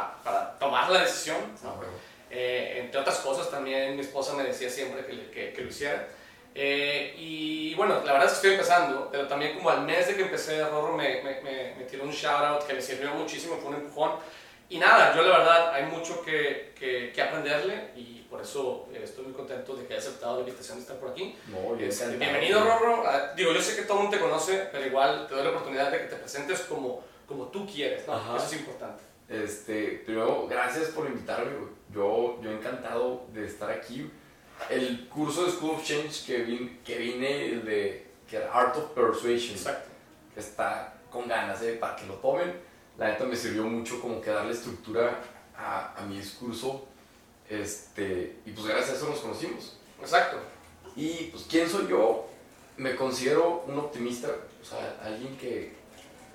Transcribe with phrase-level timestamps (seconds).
[0.00, 1.38] para, para tomar la decisión.
[1.64, 1.74] Ah,
[2.30, 6.06] eh, entre otras cosas, también mi esposa me decía siempre que, que, que lo hiciera.
[6.54, 10.16] Eh, y bueno, la verdad es que estoy empezando, pero también como al mes de
[10.16, 13.70] que empecé, Rorro me, me, me, tiró un shout out que me sirvió muchísimo, fue
[13.70, 14.12] un empujón.
[14.68, 19.00] Y nada, yo la verdad hay mucho que, que, que aprenderle y por eso eh,
[19.02, 21.36] estoy muy contento de que haya aceptado la invitación de estar por aquí.
[21.80, 23.04] Este, bienvenido, Rorro.
[23.06, 25.50] Ah, digo, yo sé que todo el mundo te conoce, pero igual te doy la
[25.50, 28.36] oportunidad de que te presentes como, como tú quieres, ¿no?
[28.36, 29.09] Eso es importante.
[29.30, 31.52] Este, primero, gracias por invitarme.
[31.94, 34.10] Yo, yo encantado de estar aquí
[34.68, 38.76] el curso de School of Change que, vine, que vine, el de que era Art
[38.76, 39.88] of Persuasion, Exacto.
[40.34, 42.52] que está con ganas de para que lo tomen.
[42.98, 45.20] La neta me sirvió mucho como que darle estructura
[45.56, 46.86] a, a mi discurso.
[47.48, 49.76] Este, y pues gracias a eso nos conocimos.
[50.00, 50.38] Exacto.
[50.96, 52.26] Y pues, ¿quién soy yo?
[52.76, 55.72] Me considero un optimista, o sea, alguien que,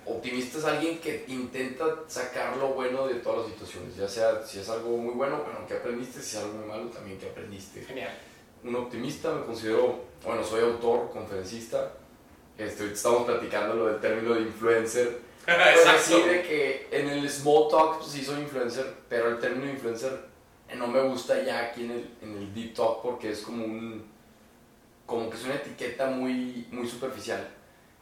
[0.05, 4.59] optimista es alguien que intenta sacar lo bueno de todas las situaciones, ya sea si
[4.59, 7.81] es algo muy bueno, bueno, que aprendiste, si es algo muy malo, también que aprendiste.
[7.81, 8.13] Genial.
[8.63, 11.91] Un optimista, me considero, bueno, soy autor, conferencista,
[12.57, 15.25] este, estamos platicando lo del término de influencer.
[15.47, 16.25] Exacto.
[16.25, 20.25] de que en el small talk pues, sí soy influencer, pero el término influencer
[20.67, 23.63] eh, no me gusta ya aquí en el, en el deep talk porque es como
[23.63, 24.05] un,
[25.05, 27.47] como que es una etiqueta muy, muy superficial.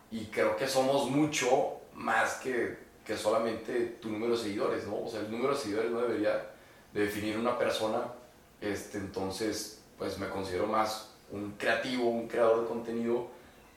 [0.10, 5.04] Y creo que somos mucho más que, que, solamente tu número de seguidores, ¿no?
[5.04, 6.52] O sea, el número de seguidores no debería
[6.94, 8.02] de definir una persona,
[8.62, 13.28] este, entonces, pues me considero más un creativo, un creador de contenido,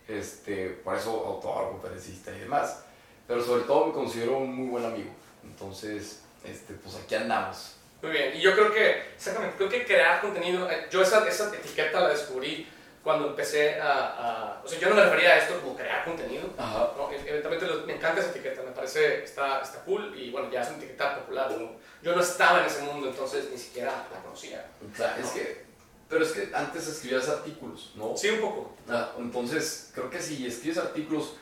[0.09, 2.85] este, por eso autor, conferencista y demás,
[3.27, 5.11] pero sobre todo me considero un muy buen amigo,
[5.45, 7.77] entonces, este, pues aquí andamos.
[8.03, 11.53] Muy bien, y yo creo que, exactamente, creo que crear contenido, eh, yo esa, esa
[11.55, 12.69] etiqueta la descubrí
[13.07, 16.51] cuando empecé a, O sea, yo no me refería a esto como crear contenido.
[16.59, 16.91] Ajá.
[16.97, 17.09] ¿no?
[17.13, 20.71] E, Eventualmente me encanta esa etiqueta, me parece, está, está cool y bueno, ya es
[20.71, 21.53] una etiqueta popular.
[21.53, 21.71] ¿no?
[22.03, 24.67] Yo no estaba en ese mundo, entonces ni siquiera la conocía.
[24.97, 25.67] Claro, es que...
[26.09, 28.17] Pero es que antes escribías artículos, ¿no?
[28.17, 28.75] Sí, un poco.
[28.89, 31.35] Ah, entonces, creo que si escribes artículos,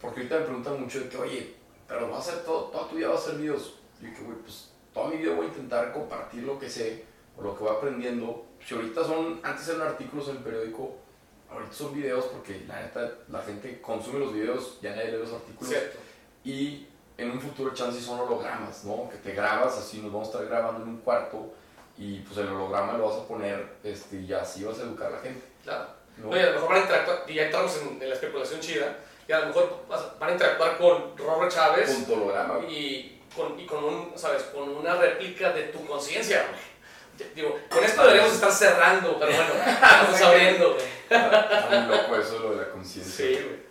[0.00, 1.56] porque ahorita me preguntan mucho de que, oye,
[1.88, 3.74] pero vas a hacer todo, toda tu vida vas a hacer videos.
[4.00, 7.04] Y yo que, güey, pues toda mi vida voy a intentar compartir lo que sé
[7.36, 8.46] o lo que voy aprendiendo.
[8.64, 10.96] Si ahorita son, antes eran artículos en el periódico,
[11.50, 15.32] ahorita son videos porque la neta la gente consume los videos, ya nadie lee los
[15.32, 15.68] artículos.
[15.68, 15.98] Cierto.
[16.44, 16.86] Y
[17.16, 19.08] en un futuro chance son hologramas, ¿no?
[19.10, 21.52] Que te grabas así, nos vamos a estar grabando en un cuarto
[21.96, 25.16] y pues el holograma lo vas a poner este, y así vas a educar a
[25.16, 25.42] la gente.
[25.64, 25.86] Claro.
[26.18, 28.96] y a lo mejor van a interactuar, y ya entramos en, en la especulación chida,
[29.26, 32.60] y a lo mejor van a interactuar con Robert Chávez Con tu holograma.
[32.68, 34.44] y con, y con un, ¿sabes?
[34.44, 36.46] Con una réplica de tu conciencia.
[37.34, 40.76] Digo, con esto deberíamos estar cerrando, pero bueno, estamos abriendo.
[41.10, 43.26] Está muy loco eso lo de la conciencia.
[43.26, 43.68] Sí, güey.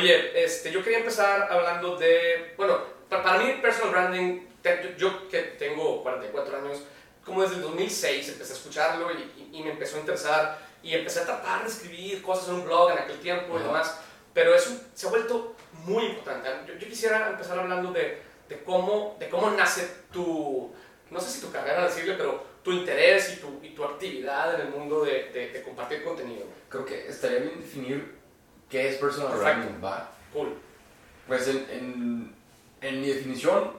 [0.00, 2.78] Oye, este, yo quería empezar hablando de, bueno,
[3.08, 6.82] pa- para mí personal branding, te- yo, yo que tengo 44 años,
[7.24, 9.16] como desde el 2006 empecé a escucharlo y,
[9.52, 12.64] y- y me empezó a interesar y empecé a tratar de escribir cosas en un
[12.64, 13.66] blog en aquel tiempo y Ajá.
[13.66, 13.98] demás,
[14.32, 16.48] pero eso se ha vuelto muy importante.
[16.66, 20.72] Yo, yo quisiera empezar hablando de, de, cómo, de cómo nace tu,
[21.10, 24.66] no sé si tu carrera decirle, pero tu interés y tu, y tu actividad en
[24.66, 26.44] el mundo de, de- de compartir contenido.
[26.68, 28.16] Creo que estaría bien definir
[28.68, 29.60] qué es personal Perfecto.
[29.60, 30.12] branding, ¿va?
[30.32, 30.54] Cool.
[31.26, 32.34] Pues en, en,
[32.80, 33.72] en mi definición,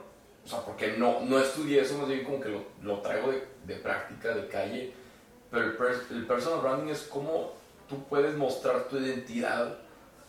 [0.44, 3.44] o sea, porque no, no estudié eso, más bien como que lo, lo traigo de,
[3.64, 4.92] de práctica, de calle,
[5.50, 7.52] pero el, pers- el personal branding es cómo
[7.88, 9.78] tú puedes mostrar tu identidad,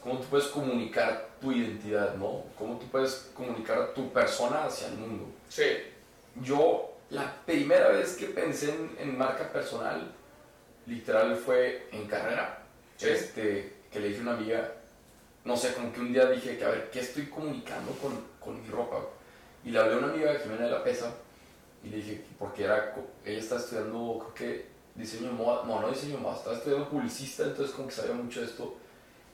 [0.02, 2.44] cómo tú puedes comunicar tu identidad, ¿no?
[2.58, 5.26] Cómo tú puedes comunicar tu persona hacia el mundo.
[5.50, 5.64] Sí.
[6.42, 10.12] Yo, la primera vez que pensé en, en marca personal,
[10.88, 12.64] literal fue en carrera.
[12.98, 13.10] Sí.
[13.10, 14.72] Este, que le dije a una amiga,
[15.46, 18.62] no sé, como que un día dije que a ver, ¿qué estoy comunicando con, con
[18.62, 18.98] mi ropa?
[19.64, 21.14] Y le hablé a una amiga, Jimena de la Pesa,
[21.84, 24.66] y le dije, que porque era, ella está estudiando, creo que
[24.96, 28.14] diseño de moda, no, no diseño de moda, estaba estudiando publicista, entonces como que sabía
[28.14, 28.76] mucho de esto.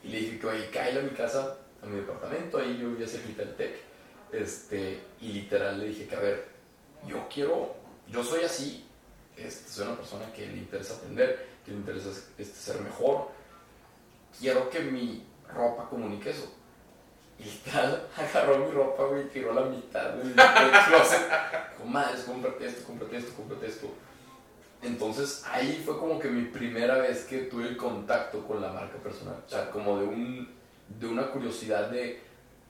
[0.04, 3.08] Y le dije que, oye, cállale a mi casa, a mi departamento, ahí yo vivía
[3.08, 3.76] cerquita del TEC.
[4.32, 6.59] Este, y literal le dije que, a ver,
[7.08, 7.76] yo quiero,
[8.08, 8.86] yo soy así,
[9.68, 13.30] soy una persona que le interesa aprender, que le interesa este, ser mejor,
[14.40, 16.54] quiero que mi ropa comunique eso.
[17.40, 21.22] Y literal, agarró mi ropa, güey, tiró la mitad del, closet.
[21.78, 23.88] Dijo, madres, cómprate esto, cómprate esto, cómprate esto.
[24.82, 28.98] Entonces ahí fue como que mi primera vez que tuve el contacto con la marca
[28.98, 29.42] personal.
[29.46, 30.50] O sea, como de, un,
[30.88, 32.22] de una curiosidad de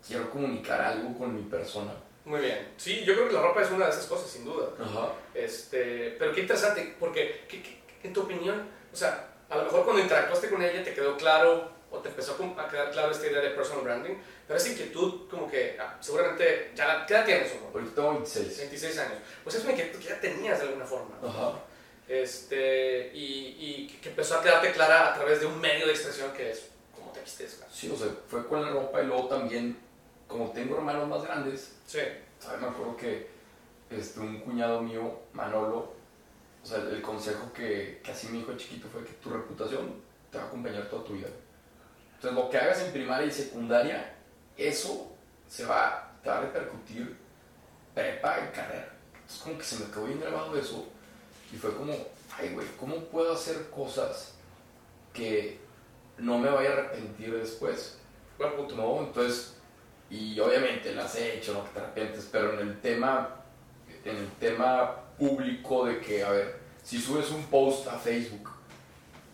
[0.05, 1.91] quiero comunicar algo con mi persona.
[2.29, 2.73] Muy bien.
[2.77, 4.69] Sí, yo creo que la ropa es una de esas cosas, sin duda.
[4.79, 5.13] Ajá.
[5.33, 9.83] Este, pero qué interesante, porque ¿qué- qué- en tu opinión, o sea, a lo mejor
[9.83, 13.41] cuando interactuaste con ella te quedó claro o te empezó a quedar claro esta idea
[13.41, 14.13] de personal branding,
[14.47, 17.67] pero esa inquietud como que ah, seguramente ya la, ¿qué edad tienes no?
[17.73, 18.57] Ahorita tengo 26.
[18.59, 19.17] 26 años.
[19.43, 21.15] Pues es una inquietud que ya tenías de alguna forma.
[21.27, 21.53] Ajá.
[22.07, 26.31] Este, y, y que empezó a quedarte clara a través de un medio de expresión
[26.33, 27.59] que es cómo te vistes.
[27.73, 29.77] Sí, o sea, fue con la ropa y luego también,
[30.27, 31.97] como tengo hermanos más grandes, Sí,
[32.38, 32.62] ¿sabes?
[32.62, 33.27] Me acuerdo que
[33.89, 35.91] este, un cuñado mío, Manolo,
[36.62, 39.95] o sea, el consejo que, que así me dijo de chiquito fue que tu reputación
[40.30, 41.30] te va a acompañar toda tu vida.
[42.13, 44.15] Entonces, lo que hagas en primaria y secundaria,
[44.56, 45.12] eso
[45.47, 47.18] se va, te va a repercutir
[47.95, 48.94] prepa y carrera.
[49.15, 50.85] Entonces, como que se me quedó bien grabado eso.
[51.51, 51.95] Y fue como,
[52.38, 54.35] ay, güey, ¿cómo puedo hacer cosas
[55.12, 55.57] que
[56.19, 57.97] no me vaya a arrepentir después?
[58.38, 58.75] buen punto.
[58.75, 59.56] No, entonces,
[60.09, 63.35] y obviamente las he hecho, no que te arrepientes, pero en el tema,
[64.03, 68.50] en el tema público de que, a ver, si subes un post a Facebook,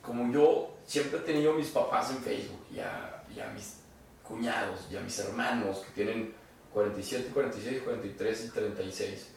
[0.01, 3.77] como yo siempre he tenido mis papás en Facebook, y a, y a mis
[4.23, 6.33] cuñados, y a mis hermanos que tienen
[6.73, 9.27] 47, 46, 43 y 36,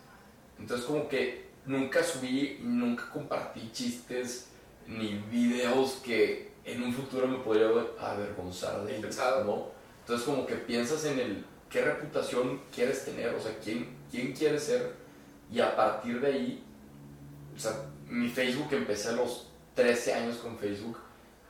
[0.59, 4.49] entonces como que nunca subí, nunca compartí chistes,
[4.87, 7.69] ni videos que en un futuro me podría
[8.01, 9.17] avergonzar de ellos.
[9.45, 9.69] ¿no?
[10.09, 14.63] Entonces como que piensas en el qué reputación quieres tener, o sea, quién, quién quieres
[14.65, 14.95] ser
[15.53, 16.65] y a partir de ahí,
[17.55, 17.73] o sea,
[18.09, 20.97] mi Facebook empecé a los 13 años con Facebook,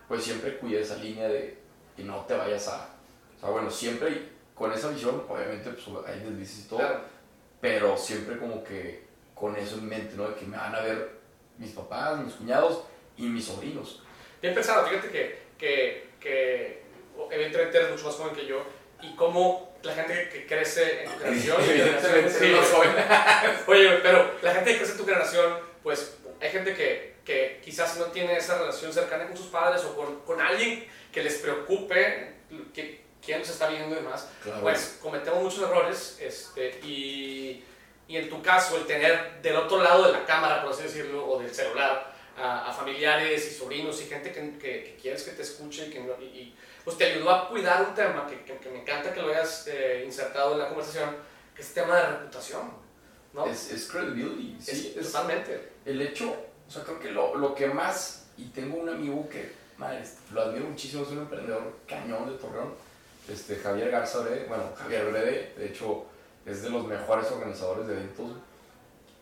[0.09, 1.57] pues siempre cuidé esa línea de
[1.97, 2.89] que no te vayas a,
[3.37, 7.01] o sea, bueno, siempre con esa visión, obviamente pues hay deslices y todo, Claro.
[7.61, 9.05] pero siempre como que
[9.37, 10.31] con eso en mente, ¿no?
[10.31, 11.13] De que me van a ver
[11.59, 12.83] mis papás, mis cuñados
[13.17, 14.03] y mis sobrinos.
[14.43, 16.88] Bien pensado, fíjate que, que, que
[17.31, 18.65] evidentemente eres mucho más joven que yo
[19.03, 21.57] y cómo la gente que crece en tu generación...
[21.69, 22.89] Evidentemente Sí, no soy.
[23.67, 27.97] Oye, pero la gente que crece en tu generación, pues hay gente que, que quizás
[27.97, 32.35] no tiene esa relación cercana con sus padres o con, con alguien que les preocupe
[32.75, 34.29] que, quién los está viendo y demás.
[34.43, 34.61] Claro.
[34.63, 37.65] Pues cometemos muchos errores este, y,
[38.09, 41.27] y en tu caso el tener del otro lado de la cámara, por así decirlo,
[41.29, 45.33] o del celular, a, a familiares y sobrinos y gente que, que- que quieres que
[45.33, 46.55] te escuche y que no- y,
[46.89, 49.67] pues te ayudó a cuidar un tema que, que- que me encanta que lo hayas
[49.67, 51.11] eh, insertado en la conversación,
[51.55, 52.63] que es el tema de reputación.
[53.35, 53.45] ¿no?
[53.45, 55.73] Es, es credibility, sí, Es- totalmente.
[55.85, 56.35] el hecho,
[56.67, 60.03] o sea, creo que lo, lo que más, y tengo un amigo que, madre,
[60.33, 62.73] lo admiro muchísimo, es un emprendedor cañón de Torreón,
[63.29, 66.07] este, Javier Garza Brede, bueno, Javier Brede, de hecho,
[66.47, 68.31] es de los mejores organizadores de eventos,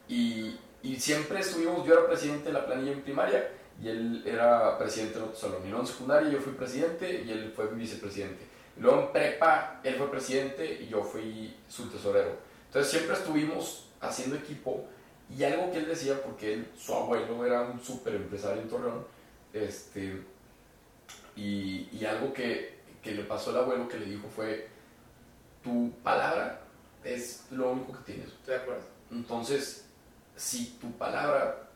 [0.08, 3.50] y, y siempre estuvimos, yo era presidente de la planilla en primaria,
[3.82, 7.30] y él era presidente del otro salón, y luego en secundaria yo fui presidente, y
[7.30, 8.44] él fue vicepresidente,
[8.76, 12.36] y luego en prepa, él fue presidente, y yo fui su tesorero,
[12.66, 14.86] entonces siempre estuvimos haciendo equipo,
[15.28, 19.06] y algo que él decía, porque él, su abuelo era un súper empresario en Torreón,
[19.52, 20.22] este,
[21.34, 24.68] y, y algo que, que le pasó al abuelo que le dijo fue,
[25.62, 26.60] tu palabra
[27.04, 28.28] es lo único que tienes.
[28.28, 28.84] Estoy de acuerdo.
[29.10, 29.86] Entonces,
[30.34, 31.68] si tu palabra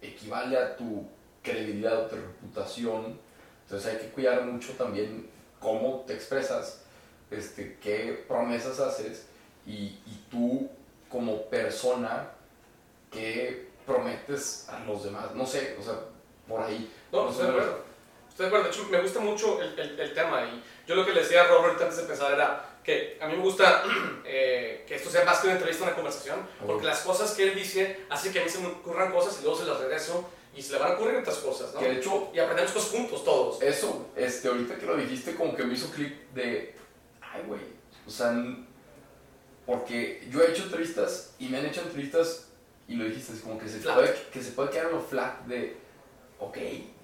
[0.00, 1.06] equivale a tu
[1.50, 3.18] credibilidad o tu reputación,
[3.64, 6.82] entonces hay que cuidar mucho también cómo te expresas,
[7.30, 9.26] este, qué promesas haces
[9.66, 10.68] y, y tú
[11.08, 12.30] como persona
[13.10, 15.34] qué prometes a los demás.
[15.34, 15.94] No sé, o sea,
[16.48, 16.92] por ahí.
[17.12, 17.78] No, No estoy de acuerdo.
[18.28, 18.64] Estoy de acuerdo.
[18.68, 20.44] De hecho, me gusta mucho el, el- el tema.
[20.44, 23.36] Y yo lo que le decía a Robert antes de empezar era que a mí
[23.36, 23.82] me gusta
[24.24, 26.40] eh, que esto sea más que una entrevista, una conversación.
[26.66, 29.42] Porque las cosas que él dice hacen que a mí se me ocurran cosas y
[29.44, 31.80] luego se las regreso y se le van a ocurrir otras cosas, ¿no?
[31.80, 33.62] Que de hecho, Y aprendemos cosas juntos todos.
[33.62, 36.74] eso, este, ahorita que lo dijiste, como que me hizo clic de,
[37.20, 37.60] ay, güey,
[38.06, 38.32] o sea,
[39.66, 42.48] porque yo he hecho entrevistas y me han hecho entrevistas
[42.88, 43.96] y lo dijiste, es como que se, Flat.
[43.96, 45.76] puede, que se puede quedar en lo flat de,
[46.38, 46.56] ok,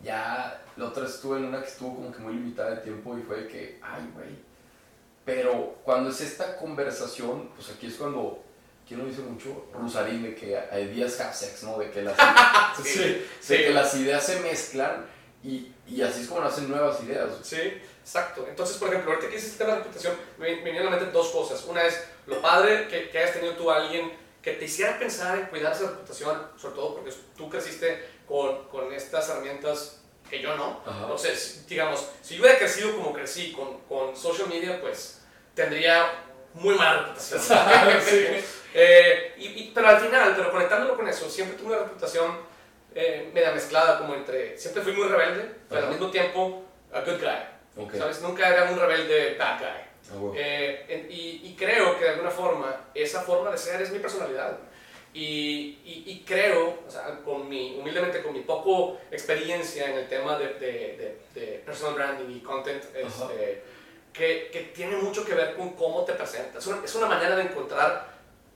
[0.04, 3.22] ya la otra estuve en una que estuvo como que muy limitada de tiempo y
[3.22, 4.30] fue de que, ay, güey,
[5.24, 8.42] pero cuando es esta conversación, pues aquí es cuando,
[8.86, 9.66] ¿quién lo dice mucho?
[9.74, 11.78] Rusarín, de que hay días have sex, ¿no?
[11.78, 12.16] De que las,
[12.82, 13.56] Sí, de sí.
[13.56, 15.06] que las ideas se mezclan
[15.42, 17.30] y, y así es como nacen nuevas ideas.
[17.42, 18.46] Sí, exacto.
[18.48, 21.12] Entonces, por ejemplo, ahorita que el tema de reputación, me, me vinieron a la mente
[21.12, 21.64] dos cosas.
[21.64, 25.38] Una es lo padre que, que hayas tenido tú a alguien que te hiciera pensar
[25.38, 30.56] en cuidar esa reputación, sobre todo porque tú creciste con, con estas herramientas que yo
[30.56, 30.80] no.
[30.86, 31.02] Ajá.
[31.02, 35.20] Entonces, digamos, si yo hubiera crecido como crecí con, con social media, pues
[35.54, 36.24] tendría
[36.54, 37.40] muy mala reputación.
[38.74, 42.36] Eh, y, y- pero al final, pero conectándolo con eso, siempre tuve una reputación
[42.94, 47.20] eh, media mezclada, como entre, siempre fui muy rebelde, pero al mismo tiempo, a good
[47.20, 47.84] guy.
[47.84, 47.94] Ok.
[47.96, 48.20] ¿Sabes?
[48.20, 49.66] Nunca era un rebelde bad guy.
[49.68, 50.34] Ah, huevo.
[50.36, 53.98] Eh, en- y, y creo que de alguna forma esa forma de ser es mi
[53.98, 54.58] personalidad.
[55.14, 60.08] Y, y- y creo, o sea, con mi, humildemente con mi poco experiencia en el
[60.08, 63.62] tema de, de- de- de personal branding y content, este,
[64.12, 66.56] que, que tiene mucho que ver con cómo te presentas.
[66.62, 68.11] Es una, es una manera de encontrar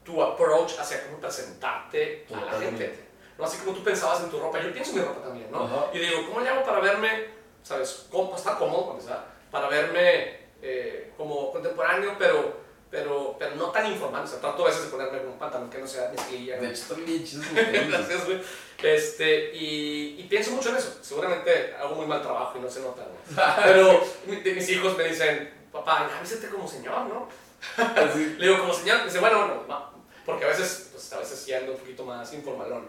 [0.07, 3.07] tu approach hacia cómo presentarte a la gente.
[3.37, 3.43] ¿no?
[3.43, 5.65] Así como tú pensabas en tu ropa, yo pienso en mi ropa también, ¿no?
[5.65, 5.89] Ajá.
[5.93, 7.25] Y digo, ¿cómo le hago para verme,
[7.61, 12.53] sabes, cómo, estar cómodo, empezar, para verme eh, como contemporáneo, pero,
[12.89, 14.23] pero, pero no tan informal?
[14.23, 16.57] O sea, trato a veces de ponerme un pantalón que no sea mezclilla.
[16.57, 17.89] De hecho, también chidos los tenis.
[17.89, 18.41] Gracias, güey.
[18.81, 20.97] Este, y, y pienso mucho en eso.
[21.01, 23.43] Seguramente hago muy mal trabajo y no se nota, ¿no?
[23.63, 27.27] Pero mis hijos me dicen, papá, vístete como señor, ¿no?
[28.37, 29.96] Le digo, como señor, dice, bueno, bueno, va",
[30.27, 32.85] porque a veces, pues a veces sí ando un poquito más informalón.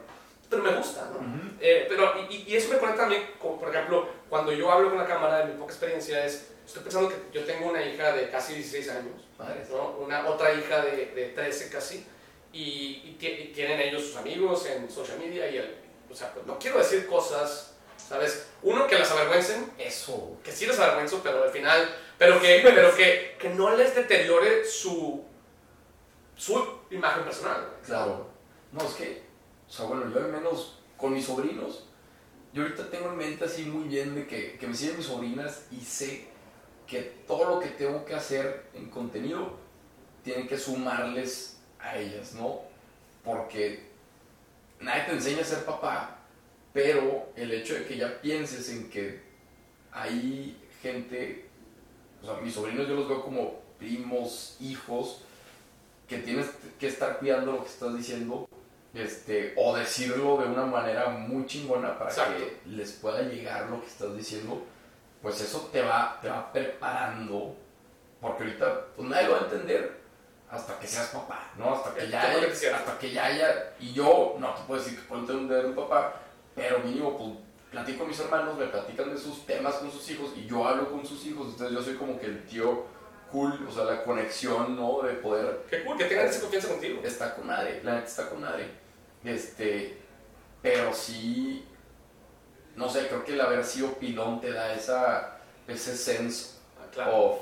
[0.51, 1.19] Pero me gusta, ¿no?
[1.19, 1.57] Ujú.
[1.61, 5.07] Eh, pero, y, y eso me conecta también, por ejemplo, cuando yo hablo con la
[5.07, 8.55] cámara, de mi poca experiencia es, estoy pensando que yo tengo una hija de casi
[8.55, 9.25] 16 años.
[9.71, 9.91] ¿no?
[10.01, 12.05] Una otra hija de, de 13 casi,
[12.53, 15.77] y, y y tienen ellos sus amigos en social media, y el,
[16.11, 18.49] o sea, pues no quiero decir cosas, ¿sabes?
[18.63, 20.39] Uno, que las avergüencen, Eso.
[20.43, 24.65] que sí les avergüenzo, pero al final, pero que, pero que, que no les deteriore
[24.65, 25.25] su,
[26.39, 27.75] su imagen personal.
[27.85, 28.29] Claro.
[28.73, 29.23] No, es que,
[29.69, 31.85] o sea, bueno, yo al menos con mis sobrinos,
[32.55, 35.67] yo ahorita tengo en mente así muy bien de que, que me siguen mis sobrinas
[35.71, 36.29] y sé
[36.87, 39.57] que todo lo que tengo que hacer en contenido
[40.23, 42.63] tiene que sumarles a ellas, ¿no?
[43.25, 43.89] Porque
[44.81, 46.19] nadie te enseña a ser papá,
[46.73, 49.21] pero el hecho de que ya pienses en que
[49.93, 51.49] hay gente,
[52.23, 55.23] o sea, mis sobrinos yo los veo como primos, hijos,
[56.09, 56.47] que tienes
[56.81, 58.49] que estar cuidando lo que estás diciendo,
[58.95, 62.39] este, o decirlo de una manera muy chingona para Exacto.
[62.39, 64.63] que les pueda llegar lo que estás diciendo,
[65.21, 67.55] pues eso te va, te va preparando,
[68.21, 69.99] porque ahorita pues nadie lo va a entender
[70.51, 71.75] hasta que seas papá, ¿no?
[71.75, 75.07] Hasta que ya haya, hasta que ya haya, y yo no te puedo decir que
[75.07, 76.15] puedo entender un papá,
[76.55, 77.31] pero mínimo pues
[77.71, 80.91] platico con mis hermanos, me platican de sus temas con sus hijos y yo hablo
[80.91, 82.85] con sus hijos, entonces yo soy como que el tío
[83.31, 85.03] cool, o sea, la conexión, ¿no?
[85.03, 87.01] De poder Qué cool que tengan esa confianza contigo.
[87.05, 88.69] está con madre, la neta está con madre.
[89.25, 89.99] Este,
[90.63, 91.67] pero sí,
[92.77, 97.17] no sé, creo que el haber sido pilón te da esa, ese sense Ah, claro.
[97.17, 97.39] of,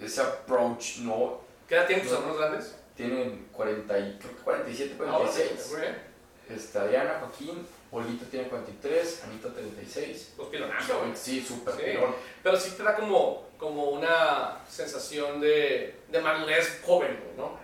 [0.00, 1.40] ese approach, ¿no?
[1.68, 2.18] ¿Qué edad tienen tus No.
[2.18, 2.76] hermanos grandes?
[2.96, 5.70] Tienen 40 y, creo que 47, Ah, ok, 46.
[5.72, 6.02] Muy bien.
[6.50, 10.34] Este, Adriana, Joaquín, Olita tiene 43, Anita 36.
[10.36, 11.12] Los pilonazos, güey.
[11.14, 11.82] Sí, súper Sí.
[11.84, 12.14] pilón.
[12.42, 17.58] Pero sí te da como, como una sensación de, de madurez joven, güey, ¿no?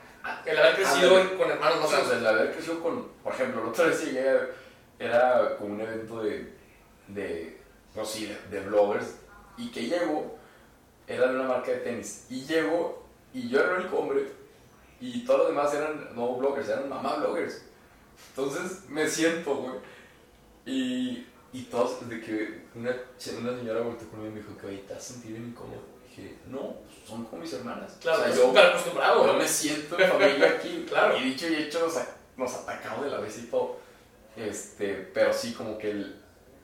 [0.44, 2.18] El haber crecido con hermanos No más grandes.
[2.18, 4.38] el haber crecido con, por ejemplo, la otra vez llegué,
[4.98, 6.52] era como un evento de,
[7.08, 7.58] de
[7.94, 9.16] pues sí, de, de bloggers,
[9.56, 10.36] y que llego,
[11.06, 14.26] era de una marca de tenis, y llego, y yo era el único hombre,
[15.00, 17.62] y todos los demás eran no bloggers, eran mamá bloggers.
[18.36, 19.74] Entonces me siento, güey,
[20.66, 24.78] y, y todos, de que una, una señora volteó conmigo y me dijo que, oye,
[24.78, 25.82] te vas a sentir bien incómodo.
[26.08, 26.76] Dije, no,
[27.06, 27.96] son como mis hermanas.
[28.00, 30.86] Claro, o sea, yo, súper acostumbrado, yo me siento en familia aquí.
[30.88, 31.16] Claro.
[31.18, 31.94] Y dicho y hecho, nos,
[32.36, 33.78] nos atacamos de la vez y todo.
[34.36, 36.20] Este, pero sí, como que el,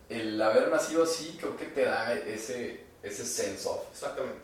[0.08, 3.80] el haber nacido así, creo que te da ese, ese sense of.
[3.92, 4.38] Exactamente.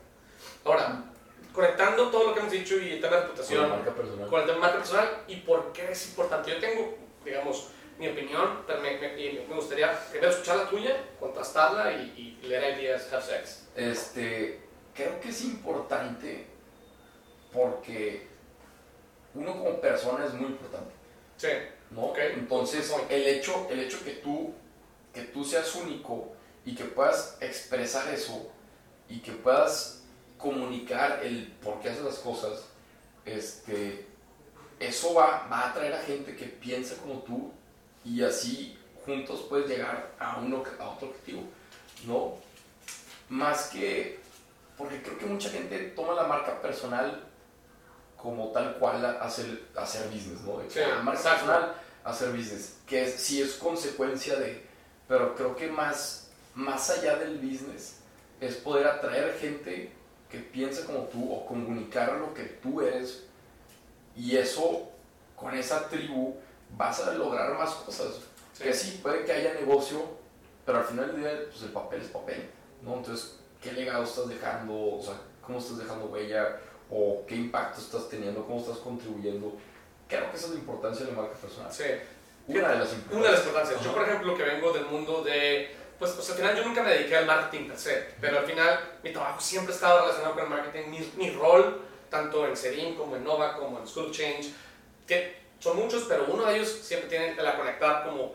[0.64, 1.04] Ahora,
[1.52, 4.28] conectando todo lo que hemos dicho y el tema de Con la reputación marca personal.
[4.28, 6.50] con el tema de marca personal y por qué es importante.
[6.50, 7.68] Yo tengo, digamos,
[8.02, 12.46] mi opinión, pero me, me- y me gustaría primero escuchar la tuya, contrastarla y, y
[12.46, 13.68] leer ideas, have sex.
[13.76, 14.60] Este,
[14.94, 16.46] creo que es importante
[17.52, 18.26] porque
[19.34, 20.92] uno como persona es muy importante.
[21.36, 21.48] Sí,
[21.90, 22.06] ¿no?
[22.06, 22.18] Ok.
[22.18, 24.52] Entonces, el hecho, el hecho que tú,
[25.12, 26.32] que tú seas único
[26.64, 28.50] y que puedas expresar eso
[29.08, 30.02] y que puedas
[30.38, 32.64] comunicar el por qué haces las cosas,
[33.24, 34.06] este,
[34.80, 37.52] eso va, va a atraer a gente que piensa como tú
[38.04, 41.42] y así juntos puedes llegar a, uno, a otro objetivo,
[42.06, 42.34] ¿no?
[43.28, 44.20] Más que,
[44.76, 47.28] porque creo que mucha gente toma la marca personal
[48.16, 50.60] como tal cual hacer, hacer business, ¿no?
[50.68, 51.46] Sí, ah, marca exacto.
[51.46, 54.64] personal, hacer business, que es, sí es consecuencia de,
[55.08, 57.96] pero creo que más, más allá del business
[58.40, 59.92] es poder atraer gente
[60.30, 63.24] que piensa como tú o comunicar lo que tú eres
[64.16, 64.90] y eso,
[65.36, 66.36] con esa tribu,
[66.76, 68.14] vas a lograr más cosas.
[68.52, 68.64] Sí.
[68.64, 70.02] Que sí, puede que haya negocio,
[70.64, 72.50] pero al final del día, pues el papel es papel,
[72.82, 72.96] ¿no?
[72.96, 74.96] Entonces, ¿qué legado estás dejando?
[74.96, 76.58] O sea, ¿cómo estás dejando huella?
[76.90, 78.44] ¿O qué impacto estás teniendo?
[78.44, 79.56] ¿Cómo estás contribuyendo?
[80.08, 81.72] Creo que esa es la importancia de la marca personal.
[81.72, 81.84] sí.
[82.48, 83.46] Una de las Una de las importancias.
[83.46, 83.82] importancias.
[83.82, 86.82] Yo, por ejemplo, que vengo del mundo de pues, o sea, al final yo nunca
[86.82, 90.42] me dediqué al marketing per se, pero al final mi trabajo siempre estaba relacionado con
[90.42, 90.90] el marketing.
[90.90, 94.52] Mi, mi rol, tanto en Serin como en Nova, como en School Change,
[95.06, 98.34] que son muchos, pero uno de ellos siempre tiene la conectar como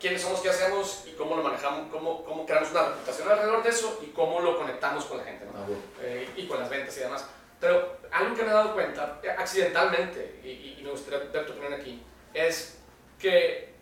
[0.00, 3.68] quiénes somos, qué hacemos y cómo lo manejamos, cómo, cómo creamos una reputación alrededor de
[3.68, 5.52] eso y cómo lo conectamos con la gente ¿no?
[5.54, 5.82] Ah, bueno.
[6.00, 7.26] Eh, y con las ventas y demás.
[7.60, 11.74] Pero algo que me he dado cuenta, accidentalmente, y, y- me gustaría ver tu opinión
[11.74, 12.78] aquí, es
[13.18, 13.74] que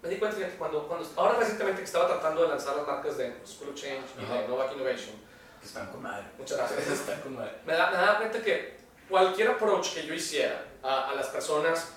[0.00, 3.16] me di cuenta que cuando, cuando ahora recientemente que estaba tratando de lanzar las marcas
[3.18, 4.46] de School of Change y de Ajá.
[4.48, 5.16] Novak Innovation,
[5.60, 6.24] Que están con madre.
[6.38, 6.86] muchas gracias.
[7.00, 7.52] Están con madre.
[7.66, 8.76] me, da, me daba cuenta que
[9.08, 11.92] cualquier approach que yo hiciera a, a las personas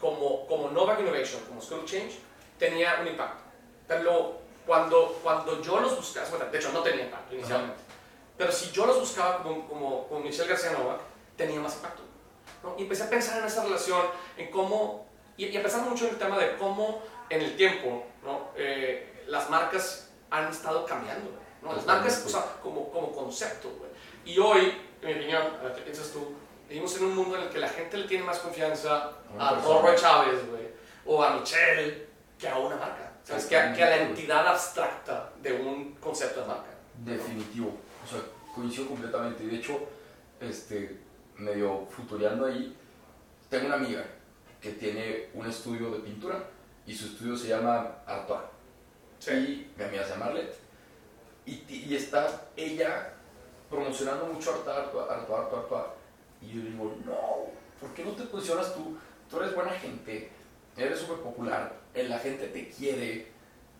[0.00, 2.18] como, como Novak Innovation, como School Change,
[2.58, 3.42] tenía un impacto.
[3.86, 7.82] Pero cuando, cuando yo los buscaba, bueno, de hecho no tenía impacto inicialmente,
[8.36, 11.00] pero si yo los buscaba como, como, como Michelle García Novak,
[11.36, 12.02] tenía más impacto.
[12.62, 12.74] ¿no?
[12.78, 14.02] Y empecé a pensar en esa relación,
[14.36, 15.06] en cómo,
[15.36, 18.50] y, y a pensar mucho en el tema de cómo en el tiempo ¿no?
[18.56, 21.30] Eh, las marcas han estado cambiando.
[21.62, 21.74] ¿no?
[21.74, 23.68] Las marcas, o sea, como, como concepto.
[23.78, 23.90] güey.
[24.24, 26.34] Y hoy, en mi opinión, a ver qué piensas tú,
[26.68, 29.54] vivimos en un mundo en el que la gente le tiene más confianza a.
[29.54, 30.68] Rorro Chávez, güey,
[31.06, 32.06] o a Michelle,
[32.38, 33.12] que a una marca.
[33.24, 33.46] ¿Sabes?
[33.46, 36.70] Que a, que a la entidad abstracta de un concepto de marca.
[37.04, 37.76] Definitivo.
[38.04, 38.20] O sea,
[38.54, 39.46] coincido completamente.
[39.46, 39.78] De hecho,
[40.40, 40.98] este,
[41.36, 42.76] medio futureando ahí,
[43.48, 44.04] tengo una amiga
[44.60, 46.42] que tiene un estudio de pintura
[46.86, 48.40] y su estudio se llama Artois.
[49.28, 50.56] Y mi amiga se llama Arlette.
[51.46, 53.14] Y, y está ella
[53.70, 55.84] promocionando mucho Artois, Artois, Artois, Artois.
[56.42, 57.46] Y yo digo, no,
[57.80, 58.96] ¿por qué no te posicionas tú?
[59.30, 60.30] Tú eres buena gente,
[60.76, 63.28] eres súper popular, eh, la gente te quiere,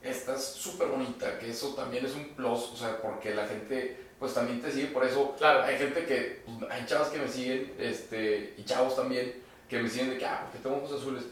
[0.03, 4.35] estás súper bonita, que eso también es un plus, o sea, porque la gente pues
[4.35, 5.35] también te sigue por eso.
[5.39, 5.63] Claro.
[5.63, 9.89] Hay gente que, pues, hay chavas que me siguen, este, y chavos también, que me
[9.89, 11.25] siguen de que, ah, porque tengo ojos azules.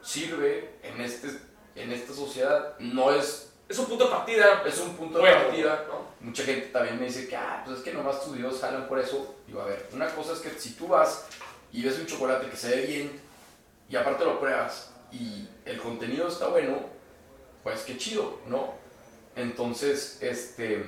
[0.00, 1.28] Sirve en, este,
[1.74, 4.62] en esta sociedad, no es, Es un punto de partida.
[4.64, 5.84] es un punto de partida.
[5.88, 6.06] ¿no?
[6.20, 8.98] Mucha gente también me dice que, ah, pues es que nomás tus videos jalan por
[8.98, 9.36] eso.
[9.46, 11.26] Digo, a ver, una cosa es que si tú vas
[11.72, 13.20] y ves un chocolate que se ve bien
[13.88, 16.78] y aparte lo pruebas y el contenido está bueno,
[17.62, 18.74] pues qué chido, ¿no?
[19.34, 20.84] Entonces, este,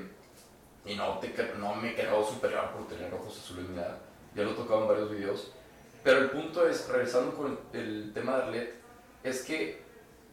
[0.85, 3.99] y no, te, no me he quedado superior por tener ojos azules ni nada.
[4.35, 5.53] Ya lo he tocado en varios videos.
[6.05, 8.75] Pero el punto es, regresando con el, el tema de Arlet,
[9.25, 9.83] es que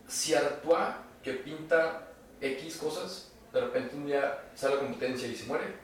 [0.07, 2.07] si Artois, que pinta
[2.41, 5.75] X cosas, de repente un día sale la competencia y se muere,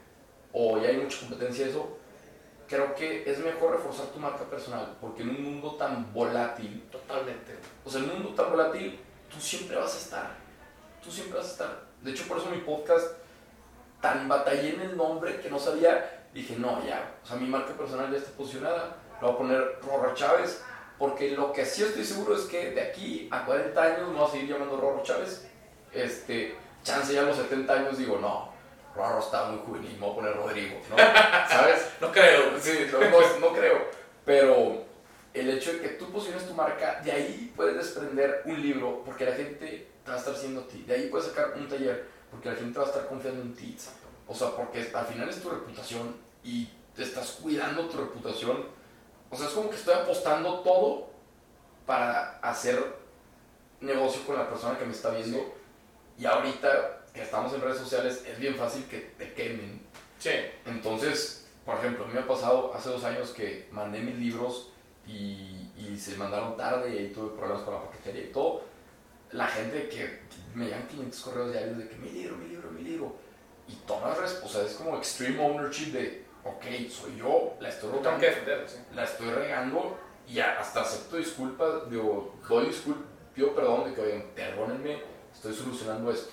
[0.53, 1.97] o ya hay mucha competencia eso,
[2.67, 7.55] creo que es mejor reforzar tu marca personal, porque en un mundo tan volátil, Totalmente.
[7.83, 10.31] o sea, en un mundo tan volátil, tú siempre vas a estar,
[11.03, 11.79] tú siempre vas a estar.
[12.01, 13.15] De hecho, por eso mi podcast,
[14.01, 17.73] tan batallé en el nombre que no sabía, dije, no, ya, o sea, mi marca
[17.73, 20.63] personal ya está posicionada, le voy a poner Rorro Chávez,
[20.97, 24.27] porque lo que sí estoy seguro es que de aquí a 40 años me voy
[24.27, 25.47] a seguir llamando Rorro Chávez,
[25.93, 28.51] este, chance ya a los 70 años digo, no,
[28.95, 30.97] Rorro está muy juvenil, me voy a poner Rodrigo, ¿no?
[31.49, 31.87] ¿Sabes?
[32.01, 32.59] No creo.
[32.59, 33.87] Sí, no, no- no creo.
[34.25, 34.83] Pero
[35.33, 39.25] el hecho de que tú posiciones tu marca, de ahí puedes desprender un libro, porque
[39.25, 40.83] la gente te va a estar siguiendo a ti.
[40.85, 43.77] De ahí puedes sacar un taller, porque la gente va a estar confiando en ti.
[44.27, 48.65] O sea, porque al final es tu reputación y te estás cuidando tu reputación.
[49.29, 51.09] O sea, es como que estoy apostando todo
[51.85, 52.83] para hacer
[53.79, 55.55] negocio con la persona que me está viendo.
[56.21, 59.81] Y ahorita que estamos en redes sociales, es bien fácil que te quemen.
[60.19, 60.29] Sí.
[60.65, 64.71] Entonces, por ejemplo, a mí me ha pasado hace dos años que mandé mis libros
[65.07, 68.61] y, y se mandaron tarde y ahí tuve problemas con la paquetería y todo.
[69.31, 70.19] La gente que
[70.53, 73.15] me llegan 500 correos diarios de que mi libro, mi libro, mi libro.
[73.67, 77.89] Y tomas, res- o sea, es como extreme ownership de, ok, soy yo, la estoy
[77.89, 78.77] Tengo rogando, que sí.
[78.93, 84.01] la estoy regando y ya hasta acepto disculpas, digo, doy disculpas, pido perdón de que,
[84.01, 85.01] oigan, perdónenme,
[85.33, 86.31] estoy solucionando esto.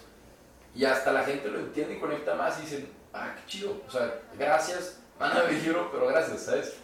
[0.75, 3.91] Y hasta la gente lo entiende y conecta más y dicen, ah, qué chido, o
[3.91, 6.75] sea, gracias, mándame el libro, pero gracias, ¿sabes?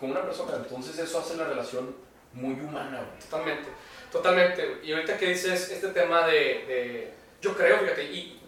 [0.00, 1.94] Con una persona, entonces eso hace la relación
[2.32, 3.20] muy humana, güey.
[3.20, 3.68] Totalmente,
[4.10, 4.80] totalmente.
[4.82, 8.40] Y ahorita que dices este tema de, de- yo creo, fíjate, y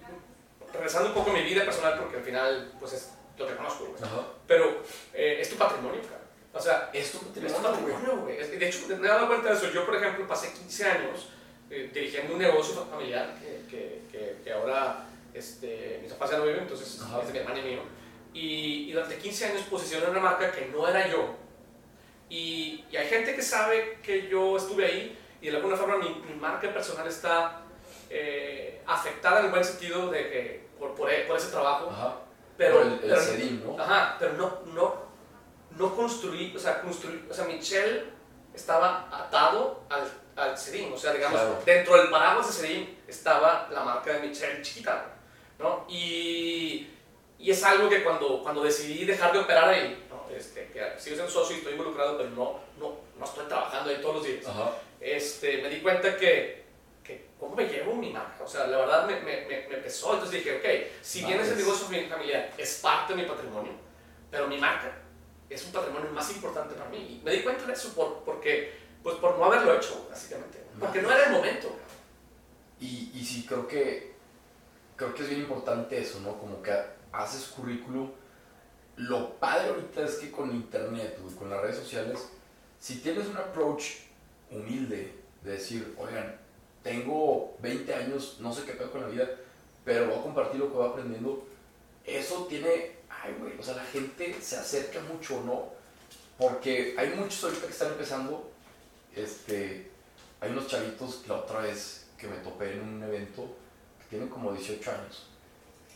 [0.73, 3.85] regresando un poco a mi vida personal, porque al final, pues es lo que conozco,
[3.87, 4.03] güey.
[4.47, 4.83] pero
[5.15, 6.23] eh, es tu patrimonio, cara.
[6.53, 7.73] O sea, es tu tenemos, güey.
[7.73, 8.39] patrimonio, güey.
[8.39, 9.71] Es- De hecho, me he dado cuenta de eso.
[9.71, 11.29] Yo, por ejemplo, pasé 15 años
[11.71, 16.45] eh, dirigiendo un negocio familiar que, que, que, que ahora este, mis papás ya no
[16.45, 17.21] viven, entonces Ajá.
[17.21, 17.81] es de mi hermano y mío.
[18.33, 21.35] Y, y durante 15 años posicioné una marca que no era yo.
[22.29, 26.09] Y, y hay gente que sabe que yo estuve ahí y de alguna forma mi,
[26.29, 27.61] mi marca personal está
[28.11, 31.89] eh, afectada en el buen sentido de que por, por, por ese trabajo.
[31.91, 32.17] Ajá.
[32.59, 33.81] Pero, el, el pero- sedín, ¿no?
[33.81, 34.95] Ajá, pero no, no,
[35.79, 38.05] no construí, o sea, construí, o sea, Michelle
[38.55, 40.93] estaba atado al, al Sedim.
[40.93, 41.63] O sea, digamos, Claro.
[41.65, 45.07] dentro del paraguas de Sedim estaba la marca de Michelle chiquita,
[45.59, 45.85] ¿no?
[45.89, 46.89] Y,
[47.39, 50.17] y es algo que cuando, cuando decidí dejar de operar ahí, ¿no?
[50.35, 53.99] este, que sigo siendo socio y estoy involucrado, pero no, no, no estoy trabajando ahí
[54.03, 54.73] todos los días, Ajá.
[55.01, 56.65] este, me di cuenta que,
[57.05, 60.15] que cómo me llevo mi marca, o sea, la verdad me, me, me, me pesó,
[60.15, 63.73] entonces dije, ok, si bien ese negocio fami- familiar es parte de mi patrimonio,
[64.31, 64.93] pero mi marca
[65.49, 67.21] es un patrimonio más importante para mí.
[67.21, 68.73] Y me di cuenta de eso por, porque,
[69.07, 70.59] pues por no haberlo hecho, básicamente.
[70.81, 71.69] Porque no era el momento.
[72.81, 74.17] Y, y sí, creo que,
[74.97, 76.37] creo que es bien importante eso, ¿no?
[76.37, 76.75] Como que
[77.13, 78.11] haces currículum.
[78.97, 82.19] Lo padre ahorita es que con internet, güey, con las redes sociales,
[82.81, 83.85] si tienes un approach
[84.51, 85.15] humilde
[85.45, 86.41] de decir, oigan,
[86.83, 89.31] tengo 20 años, no sé qué pedo con la vida,
[89.85, 91.47] pero voy a compartir lo que voy aprendiendo,
[92.05, 95.69] eso tiene, ay, güey, o sea, la gente se acerca mucho, ¿no?
[96.37, 98.56] Porque hay muchos ahorita que están empezando,
[99.17, 99.91] este,
[100.41, 103.57] hay unos chavitos la otra vez que me topé en un evento
[103.99, 105.27] que tienen como 18 años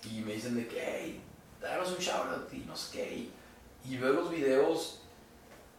[0.05, 1.21] y me dicen de que, hey,
[1.61, 3.31] danos un shoutout y no sé qué.
[3.85, 5.03] Y, veo los videos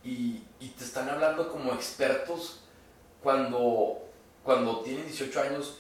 [0.04, 0.44] y,
[0.78, 2.62] te están hablando como expertos
[3.22, 4.04] cuando,
[4.44, 5.78] cuando tienen 18 años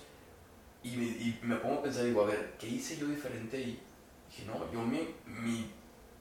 [0.83, 3.59] y me, pongo a pensar, digo, a ver, ¿qué hice yo diferente?
[3.59, 3.79] Y
[4.29, 5.71] dije, no, yo mi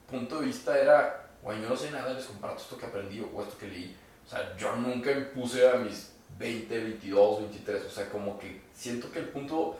[0.09, 3.41] punto de vista era, bueno, yo no sé nada, les comparto esto que aprendí o
[3.41, 3.97] esto que leí.
[4.25, 7.85] O sea, yo nunca me puse a mis 20, 22, 23.
[7.85, 9.77] O sea, como que siento que el punto,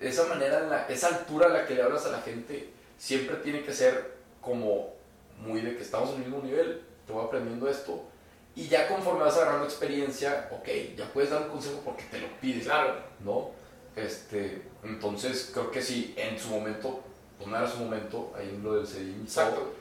[0.00, 3.36] esa manera, en la, esa altura a la que le hablas a la gente, siempre
[3.36, 4.94] tiene que ser como
[5.38, 8.04] muy de que estamos en el mismo nivel, te voy aprendiendo esto.
[8.54, 12.28] Y ya conforme vas agarrando experiencia, ok, ya puedes dar un consejo porque te lo
[12.40, 12.64] pides.
[12.64, 12.96] Claro.
[13.24, 13.50] ¿no?
[13.96, 17.02] Este, entonces creo que sí, en su momento,
[17.38, 19.22] pues no era su momento, ahí en lo del todo.
[19.22, 19.74] Exacto.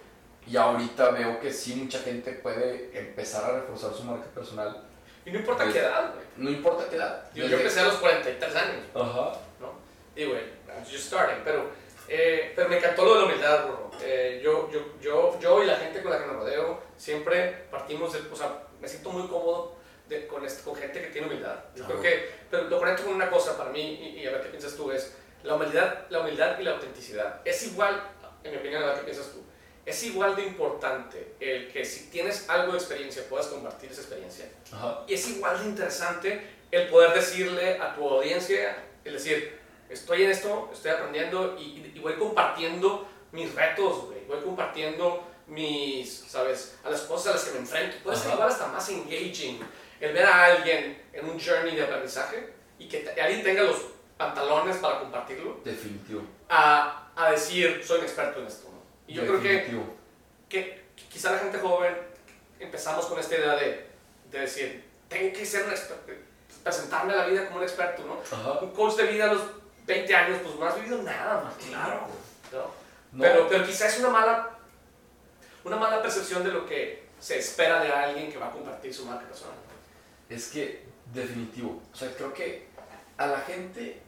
[0.47, 4.83] Y ahorita veo que sí, mucha gente puede empezar a reforzar su marca personal.
[5.25, 6.25] Y no importa Pues, qué edad, güey.
[6.37, 7.23] No importa qué edad.
[7.33, 9.33] Yo, yo empecé a los 43 años, Ajá.
[9.59, 9.73] ¿no?
[10.15, 11.43] Y, güey, I'm just starting.
[11.43, 11.69] Pero,
[12.07, 13.91] eh, pero me encantó lo de la humildad, bro.
[14.03, 18.11] Eh, yo, yo, yo, yo y la gente con la que me rodeo siempre partimos
[18.13, 18.19] de...
[18.31, 19.75] O sea, me siento muy cómodo
[20.09, 21.55] de- con, este- con gente que tiene humildad.
[21.75, 22.03] Yo creo Ajá.
[22.09, 22.29] que...
[22.49, 23.79] Pero lo conecto con una cosa para mí,
[24.17, 27.41] y, y a ver qué piensas tú, es la humildad, la humildad y la autenticidad.
[27.45, 28.01] Es igual,
[28.43, 29.43] en mi opinión, a ver qué piensas tú.
[29.85, 34.45] Es igual de importante el que si tienes algo de experiencia puedas compartir esa experiencia.
[34.71, 35.03] Ajá.
[35.07, 40.31] Y es igual de interesante el poder decirle a tu audiencia, el decir, estoy en
[40.31, 44.19] esto, estoy aprendiendo y, y voy compartiendo mis retos, güey.
[44.27, 46.75] Voy compartiendo mis, ¿sabes?
[46.83, 47.97] A las cosas a las que me enfrento.
[48.03, 48.35] Puede ser Ajá.
[48.35, 49.59] igual hasta más engaging
[49.99, 53.77] el ver a alguien en un journey de aprendizaje y que alguien tenga los
[54.17, 56.21] pantalones para compartirlo, Definitivo.
[56.49, 58.70] a, a decir, soy un experto en esto.
[59.13, 60.01] Yo creo que
[60.51, 61.95] que quizá la gente joven
[62.59, 63.87] empezamos con esta idea de,
[64.29, 66.13] de decir, tengo que ser un experto,
[66.63, 68.19] presentarme a la vida como un experto, ¿no?
[68.21, 68.59] Ajá.
[68.59, 69.41] Un coach de vida a los
[69.85, 72.01] 20 años, pues no has vivido nada, más claro.
[72.51, 72.59] ¿no?
[73.13, 74.49] No, Pero, pero quizá es una mala,
[75.63, 79.05] una mala percepción de lo que se espera de alguien que va a compartir su
[79.05, 79.55] marca personal.
[80.29, 81.81] Es que, definitivo.
[81.91, 82.67] O sea, creo que
[83.17, 83.99] a la gente,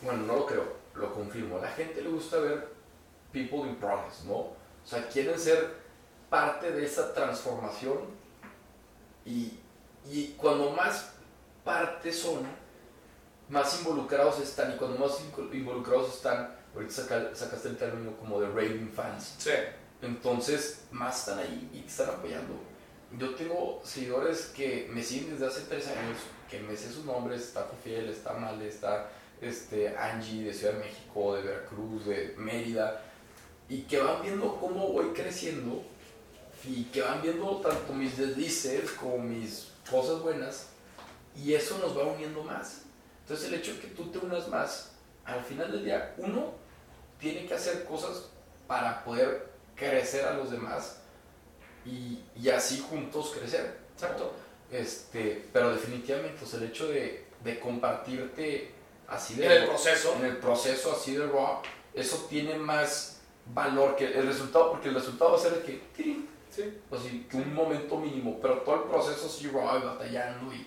[0.00, 1.58] bueno, no lo creo, lo confirmo.
[1.58, 2.71] A la gente le gusta ver
[3.32, 4.34] people in progress, ¿no?
[4.34, 5.74] O sea, quieren ser
[6.28, 7.98] parte de esa transformación
[9.24, 9.58] y,
[10.10, 11.12] y cuando más
[11.64, 12.40] parte son,
[13.48, 14.72] más involucrados están.
[14.72, 15.18] Y cuando más
[15.52, 19.36] involucrados están, ahorita saca- sacaste el término como de raving fans.
[19.38, 19.50] Sí.
[20.00, 22.54] Entonces, más están ahí y te están apoyando.
[23.18, 26.18] Yo tengo seguidores que me siguen desde hace tres años,
[26.50, 30.78] que me sé sus nombres, está Fiel, está Male, está este, Angie de Ciudad de
[30.80, 33.02] México, de Veracruz, de Mérida,
[33.72, 35.82] y que van viendo cómo voy creciendo
[36.62, 40.66] y que van viendo tanto mis deslices como mis cosas buenas,
[41.34, 42.82] y eso nos va uniendo más.
[43.22, 44.92] Entonces el hecho de que tú te unas más,
[45.24, 46.52] al final del día, uno
[47.18, 48.26] tiene que hacer cosas
[48.66, 50.98] para poder crecer a los demás
[51.86, 53.78] y, y así juntos crecer.
[53.94, 54.34] Exacto.
[54.70, 58.70] Este, pero definitivamente, pues, el hecho de, de compartirte
[59.08, 60.14] así de En el proceso.
[60.16, 61.62] en el proceso así de raw,
[61.94, 65.82] eso tiene más valor que el resultado, porque el resultado va a ser de que,
[65.96, 66.64] tirín, Sí.
[66.90, 70.66] así, que un momento mínimo, pero todo el proceso raw y batallando y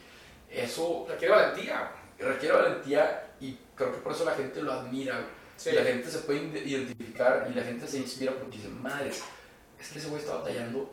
[0.49, 1.91] eso Requiere valentía.
[2.17, 5.25] requiere valentía y creo que por eso la gente lo admira.
[5.57, 5.69] Sí.
[5.69, 9.09] Y la gente se puede ide- identificar y la gente se inspira porque dice, madre,
[9.09, 10.91] es que ese güey está batallando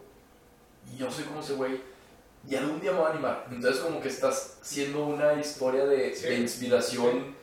[0.93, 1.81] y yo soy como ese güey
[2.49, 3.47] y algún día me voy a animar.
[3.51, 6.27] Entonces como que estás siendo una historia de, Sí.
[6.27, 7.35] de inspiración.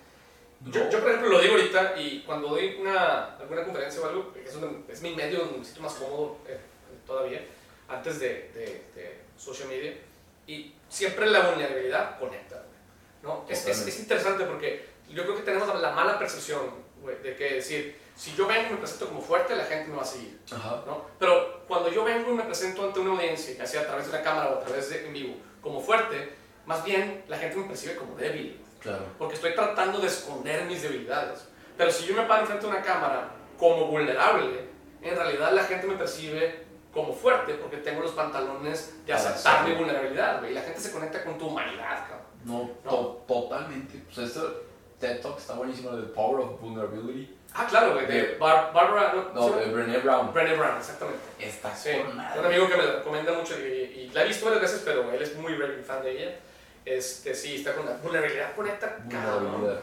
[0.65, 0.89] Yo, ¿no?
[0.89, 4.55] yo, por ejemplo, lo digo ahorita y cuando doy una, alguna conferencia o algo, es,
[4.55, 6.59] un- es mi medio donde me siento más cómodo eh,
[7.07, 7.41] todavía,
[7.87, 9.93] antes de, de- de social media,
[10.47, 12.63] Y siempre la vulnerabilidad conecta,
[13.23, 13.45] ¿no?
[13.47, 16.87] Es, es, es, interesante porque yo creo que tenemos la mala percepción,
[17.23, 20.01] de que decir, si yo vengo y me presento como fuerte, la gente me va
[20.01, 20.39] a seguir,
[20.85, 21.05] ¿no?
[21.19, 24.11] Pero cuando yo vengo y me presento ante una audiencia, ya sea a través de
[24.11, 26.33] una cámara o a través de en vivo, como fuerte,
[26.65, 28.58] más bien la gente me percibe como débil.
[28.79, 29.05] Claro.
[29.17, 31.47] Porque estoy tratando de esconder mis debilidades.
[31.77, 34.69] Pero si yo me paro frente a una cámara como vulnerable,
[35.01, 39.75] en realidad la gente me percibe como fuerte porque tengo los pantalones de aceptar mi
[39.75, 42.71] vulnerabilidad, y la gente se conecta con tu humanidad, cabrón.
[42.83, 44.01] No, totalmente.
[44.13, 44.63] Pues esto,
[44.99, 47.35] TED Talk está buenísimo, The Power of Vulnerability.
[47.53, 49.31] Ah, claro, de, de Barbara.
[49.33, 50.33] No, de Brené Brown.
[50.33, 51.21] Brené Brown, exactamente.
[51.39, 51.89] Está sí.
[52.11, 55.11] Un amigo que me la recomienda mucho y, y, la he visto varias veces, pero
[55.11, 56.39] él es muy, muy fan de ella.
[56.85, 59.81] Este, sí, está con la vulnerabilidad conecta Vulnerabilidad.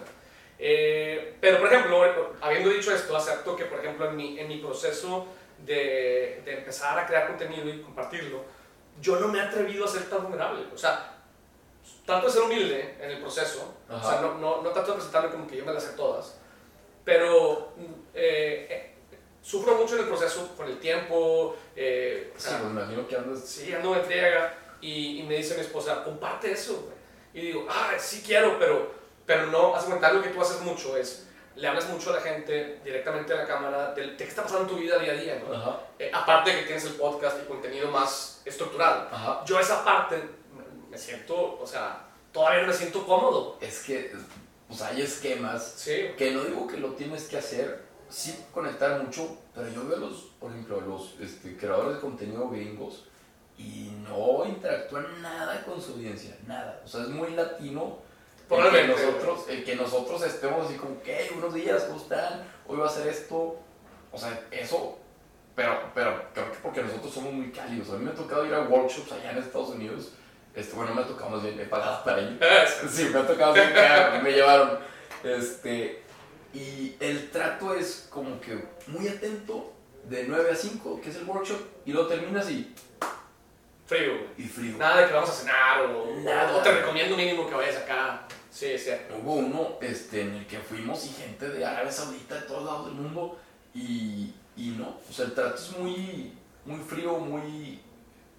[0.59, 4.59] Eh, pero, por ejemplo, habiendo dicho esto, acepto que, por ejemplo, en mi, en mi
[4.59, 5.27] proceso
[5.65, 8.43] de, de, empezar a crear contenido y compartirlo,
[9.01, 10.65] yo no me he atrevido a ser tan vulnerable.
[10.73, 11.17] O sea,
[12.05, 15.31] trato de ser humilde en el proceso, o sea, no, no, no, trato de presentarme
[15.31, 16.39] como que yo me las sé todas,
[17.05, 17.73] pero
[18.15, 18.95] eh, eh,
[19.43, 21.57] sufro mucho en el proceso con el tiempo.
[21.75, 23.41] Eh, sí, pues me imagino que andas.
[23.41, 24.55] Sí, ando de friega
[24.87, 26.89] y, y, me dice mi esposa, comparte eso.
[27.35, 28.93] Y digo, ah, sí quiero, pero,
[29.27, 32.21] pero no, haz cuenta, lo que tú haces mucho es, le hablas mucho a la
[32.21, 35.17] gente directamente a la cámara de, de qué está pasando en tu vida día a
[35.17, 35.81] día, ¿no?
[35.99, 39.09] Eh, aparte de que tienes el podcast y contenido más estructurado.
[39.11, 39.45] Ajá.
[39.45, 40.23] Yo esa parte
[40.89, 43.59] me siento, o sea, todavía no me siento cómodo.
[43.61, 44.13] Es que,
[44.69, 46.11] pues hay esquemas sí.
[46.17, 50.29] que no digo que lo tienes que hacer, sí conectar mucho, pero yo veo los,
[50.39, 53.07] por ejemplo, los este, creadores de contenido gringos
[53.59, 56.83] y no interactúan nada con su audiencia, nada.
[56.85, 57.99] O sea, es muy latino.
[58.49, 61.31] El que, nosotros, el que nosotros estemos así como, ¿qué?
[61.37, 62.45] Unos días, ¿cómo están?
[62.69, 63.59] Hoy va a hacer esto.
[64.13, 64.99] O sea, eso,
[65.57, 67.91] pero, pero creo que porque nosotros somos muy cálidos.
[67.91, 70.13] A mí me ha tocado ir a workshops allá en Estados Unidos.
[70.55, 72.39] Este, bueno, me ha tocado más bien, he pagado para ir.
[72.89, 73.73] sí, me ha tocado bien,
[74.23, 74.79] me llevaron.
[75.25, 76.03] Este,
[76.55, 79.73] y el trato es como que muy atento
[80.05, 82.73] de 9 a 5, que es el workshop, y lo terminas y
[83.87, 84.13] Frío.
[84.37, 84.77] Y frío.
[84.77, 86.57] Nada de que vamos a cenar o, Nada.
[86.57, 88.27] o te recomiendo mínimo que vayas acá.
[88.51, 89.15] Sí, es cierto.
[89.23, 92.87] Hubo uno este, en el que fuimos y gente de Arabia Saudita, de todos lados
[92.87, 93.39] del mundo,
[93.75, 96.33] y, y no, o sea, el trato es muy,
[96.65, 97.81] muy frío, muy,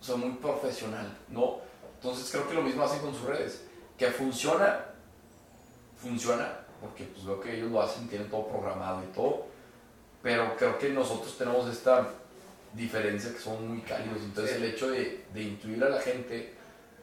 [0.01, 1.59] o sea, muy profesional, ¿no?
[1.95, 3.63] Entonces creo que lo mismo hacen con sus redes,
[3.97, 4.85] que funciona,
[6.01, 9.45] funciona, porque pues veo que ellos lo hacen, tienen todo programado y todo,
[10.23, 12.07] pero creo que nosotros tenemos esta
[12.77, 14.19] diferencia que son muy cálidos.
[14.23, 14.63] Entonces Sí.
[14.63, 16.53] el hecho de, de incluir a la gente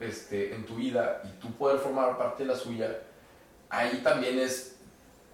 [0.00, 3.00] este, en tu vida y tú poder formar parte de la suya,
[3.68, 4.76] ahí también es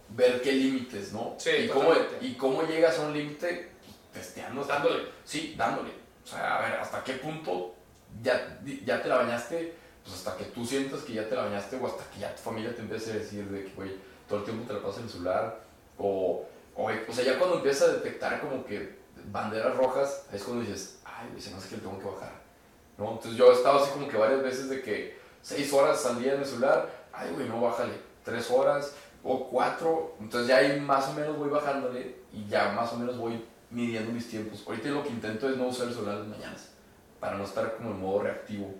[0.08, 1.34] ver qué límites, ¿no?
[1.38, 3.70] Sí, y, cómo, y cómo llegas a un límite
[4.12, 4.64] testeando.
[4.64, 5.04] Dándole.
[5.24, 5.90] Sí, dándole.
[6.24, 7.74] O sea, a ver, ¿hasta qué punto
[8.22, 9.74] ya, ya te la bañaste?
[10.02, 12.42] Pues hasta que tú sientas que ya te la bañaste o hasta que ya tu
[12.42, 13.92] familia te empiece a decir de que, güey,
[14.28, 15.60] todo el tiempo te la pasas en el celular
[15.98, 18.99] o, o, o sea, ya cuando empiezas a detectar como que
[19.30, 22.32] banderas rojas, es cuando dices, ay, güey, se me hace que le tengo que bajar.
[22.98, 23.12] ¿No?
[23.12, 26.34] Entonces yo he estado así como que varias veces de que seis horas al día
[26.34, 31.08] en el celular, ay, güey, no, bájale, tres horas o cuatro, entonces ya ahí más
[31.08, 34.64] o menos voy bajándole y ya más o menos voy midiendo mis tiempos.
[34.66, 36.70] Ahorita lo que intento es no usar el celular las mañanas,
[37.18, 38.74] para no estar como en modo reactivo,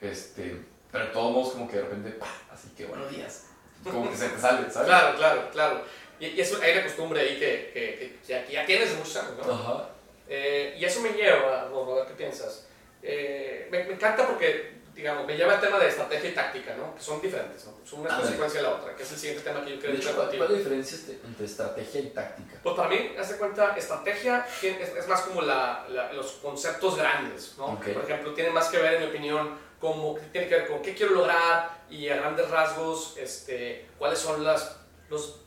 [0.00, 2.26] este, pero de todos modos como que de repente, ¡pah!
[2.52, 3.46] así que buenos días,
[3.84, 4.88] como que se te sale, ¿sabes?
[4.88, 5.82] Claro, claro, claro.
[6.22, 8.96] Y, y eso, hay una costumbre ahí que, que, que ya, que ya tienes de
[8.96, 9.52] muchos años, ¿no?
[9.52, 9.88] Ajá.
[10.28, 12.66] Eh, y eso me lleva, Rodo, ¿qué piensas?
[13.02, 16.94] Eh, me, me encanta porque, digamos, me lleva al tema de estrategia y táctica, ¿no?
[16.94, 17.74] Que son diferentes, ¿no?
[17.84, 19.96] Son una Ah, consecuencia de la otra, que es el siguiente tema que yo quiero
[19.96, 22.60] discutir ¿cuál, es la diferencia entre estrategia y táctica?
[22.62, 27.54] Pues para mí, hace cuenta, estrategia es, es más como la, la- los conceptos grandes,
[27.58, 27.66] ¿no?
[27.66, 27.88] Ok.
[27.88, 30.94] Por ejemplo, tiene más que ver, en mi opinión, como, tiene que ver con qué
[30.94, 34.76] quiero lograr y a grandes rasgos, este, cuáles son las,
[35.10, 35.40] los,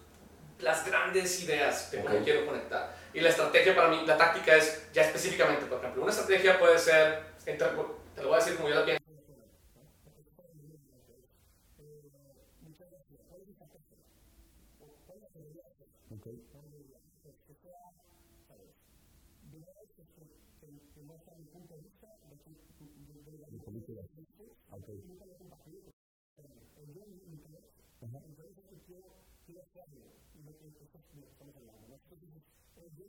[0.60, 2.96] las grandes ideas de cómo quiero conectar.
[3.14, 6.78] Y la estrategia para mí, la táctica es ya específicamente, por ejemplo, una estrategia puede
[6.78, 7.68] ser, entre-
[8.16, 9.04] te lo voy a decir como yo la pienso.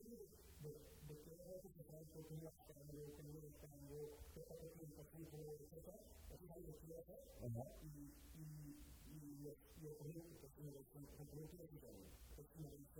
[0.04, 0.28] meio
[0.60, 0.70] do,
[1.06, 3.98] do tempo, que faz que eu a família, eu tenho a família,
[4.36, 7.28] eu só tenho que fazer com o que eu faço, eu saio aqui, eu faço,
[7.82, 8.42] e, e,
[9.08, 11.48] e, e eu tenho que fazer o que eu faço, eu tenho que fazer o
[11.48, 11.56] que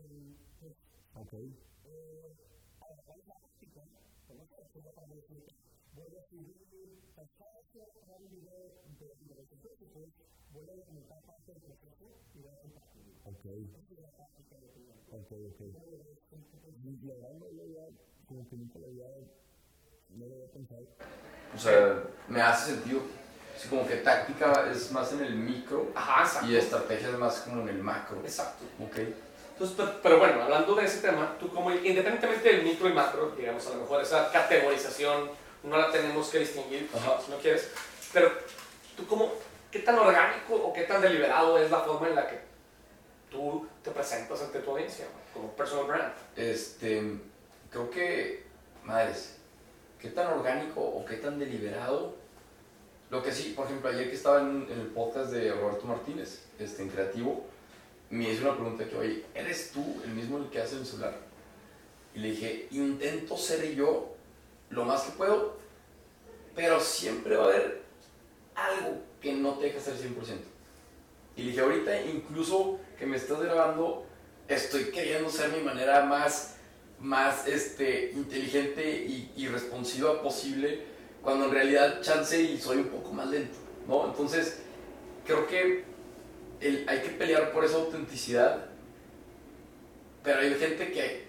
[0.05, 0.77] eu faço.
[1.17, 1.53] Ok.
[2.81, 3.85] A prática,
[4.27, 5.55] como é que eu vou fazer isso?
[5.95, 10.13] Vou decidir a faixa para o nível de 2022,
[10.53, 12.05] vou levantar a faixa do processo
[12.35, 12.96] e vou tentar
[13.27, 13.45] Ok.
[15.12, 15.61] Ok, ok.
[16.85, 17.89] Y la verdad, no lo había,
[18.29, 19.07] como que nunca lo había,
[20.11, 20.87] no lo había pensado.
[21.55, 23.01] O sea, me hace sentido.
[23.57, 26.49] Así como que táctica es más en el micro Ajá, exacto.
[26.49, 28.21] y estrategia es más como en el macro.
[28.21, 28.65] Exacto.
[28.85, 28.99] Ok.
[29.53, 33.31] Entonces, pero, pero bueno, hablando de ese tema, tú como independientemente del micro y macro,
[33.31, 35.31] digamos, a lo mejor esa categorización
[35.65, 37.19] no la tenemos que distinguir, Ajá.
[37.25, 37.73] si no quieres,
[38.12, 38.31] pero
[38.95, 39.33] tú como,
[39.71, 42.39] ¿qué tan orgánico o qué tan deliberado es la forma en la que
[43.31, 46.12] tú te presentas ante tu audiencia como personal brand?
[46.37, 47.19] Este,
[47.71, 48.45] creo que,
[48.85, 49.37] madres,
[50.01, 52.15] qué tan orgánico o qué tan deliberado.
[53.11, 56.83] Lo que sí, por ejemplo, ayer que estaba en, el podcast de Roberto Martínez, este,
[56.83, 57.45] en Creativo,
[58.11, 61.17] me hizo una pregunta que, oye, ¿eres tú el mismo el que hace el celular?
[62.15, 64.15] Y le dije, intento ser yo
[64.71, 65.57] lo más que puedo,
[66.55, 67.83] pero siempre va a haber
[68.55, 70.15] algo que no te deja ser 100%.
[71.37, 74.07] Y le dije, ahorita incluso que me estás grabando,
[74.49, 76.57] estoy queriendo ser mi manera más,
[77.01, 80.85] más este, inteligente y, y responsiva posible,
[81.23, 84.07] cuando en realidad chance y soy un poco más lento, ¿no?
[84.07, 84.59] Entonces,
[85.27, 85.85] creo que
[86.61, 88.67] el- hay que pelear por esa autenticidad,
[90.23, 91.27] pero hay gente que,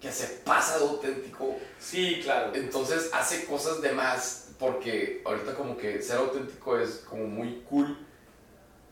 [0.00, 2.52] que se pasa de auténtico Sí, claro.
[2.54, 7.96] entonces hace cosas de más porque ahorita como que ser auténtico es como muy cool,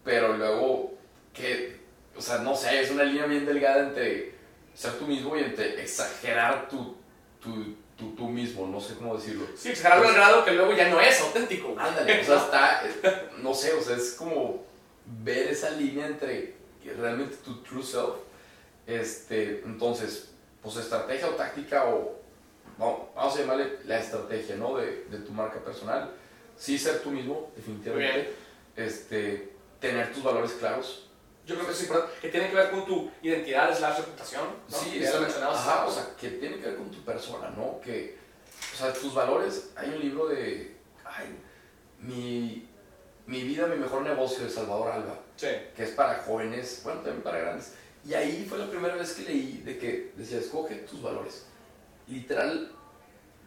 [0.04, 0.94] pero luego
[1.34, 1.77] que,
[2.18, 4.34] o sea, no sé, es una línea bien delgada entre
[4.74, 6.96] ser tú mismo y entre exagerar tu,
[7.40, 9.46] tu, tu, tú mismo, no sé cómo decirlo.
[9.56, 11.76] Sí, exagerarlo al grado que luego ya no es auténtico.
[11.78, 14.64] Ándale, o sea, está, eh, no sé, o sea, es como
[15.22, 16.54] ver esa línea entre
[16.98, 18.16] realmente tu true self,
[18.86, 20.30] este, entonces,
[20.62, 22.18] pues estrategia o táctica o,
[22.78, 24.76] vamos, vamos a llamarle la estrategia, ¿no?
[24.76, 26.10] De, de tu marca personal,
[26.56, 28.32] sí ser tú mismo, definitivamente,
[28.74, 31.07] este, tener tus valores claros,
[31.48, 34.76] Yo creo que es importante, que tiene que ver con tu identidad slash reputación, ¿no?
[34.76, 35.56] Sí, ya es- lo mencionabas.
[35.58, 37.80] ajá, o sea, que tiene que ver con tu persona, ¿no?
[37.80, 38.18] Que,
[38.74, 41.38] o sea, tus valores, hay un libro de, ay,
[42.00, 42.68] mi,
[43.26, 45.48] mi vida, mi mejor negocio de Salvador Alba, Sí.
[45.74, 47.72] que es para jóvenes, bueno, también para grandes.
[48.04, 51.46] Y ahí fue la primera vez que leí de que decía, escoge tus valores.
[52.06, 52.72] Literal,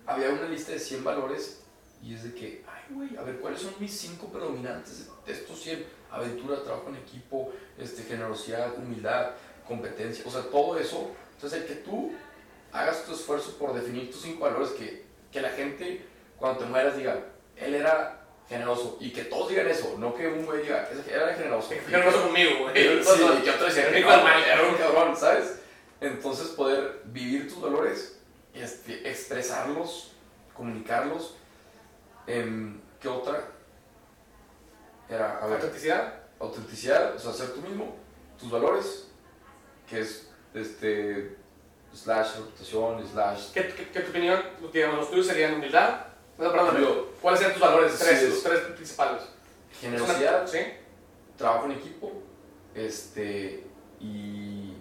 [0.08, 1.60] había una lista de 100 valores
[2.04, 5.62] y es de que, ay, güey, a ver, ¿cuáles son mis 5 predominantes de estos
[5.62, 5.86] 100?
[6.12, 9.32] Aventura, trabajo en equipo, este, generosidad, humildad,
[9.68, 11.12] competencia, o sea, todo eso.
[11.36, 12.12] Entonces, el que tú
[12.72, 16.06] hagas tu esfuerzo por definir tus 5 valores, que, que la gente,
[16.38, 17.18] cuando te mueras, diga,
[17.56, 21.34] él era generoso, y que todos digan eso, no que un güey diga, "Ese era
[21.34, 21.70] generoso.
[21.88, 22.76] Generoso conmigo, güey.
[22.76, 25.60] Sí, y que otro era un cabrón, ¿sabes?
[26.02, 28.20] Entonces poder vivir tus valores,
[28.54, 30.12] este, expresarlos,
[30.54, 31.36] comunicarlos.
[32.28, 33.44] Em, ¿Qué otra?
[35.12, 36.14] Era, a ver, Autenticidad.
[36.40, 37.96] autenticidad, o sea, ser tú mismo,
[38.40, 39.08] tus valores,
[39.88, 41.36] que es, este,
[41.94, 43.52] slash reputación, slash...
[43.54, 44.42] ¿Qué, qué, qué tu opinión?
[44.72, 46.06] Digamos, los tuyos serían humildad.
[46.38, 48.00] No, perdón, Yo- ¿Cuáles serían tus valores?
[48.00, 49.24] Tres, los tres principales.
[49.80, 50.60] Generosidad, Sí.
[51.38, 52.12] trabajo en equipo,
[52.74, 53.66] este,
[54.00, 54.74] y,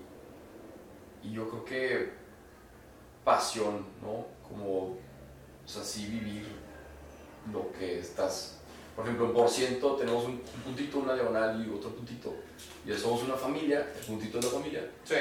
[1.23, 2.13] y yo creo que
[3.25, 4.27] pasión, ¿no?
[4.49, 4.99] Como, o
[5.67, 6.47] sea, sí vivir
[7.53, 8.60] lo que estás.
[9.01, 12.35] Por ejemplo, en por ciento tenemos un, un puntito, una diagonal y otro puntito.
[12.85, 14.91] Y somos una familia, el puntito es la familia.
[15.05, 15.15] Sí.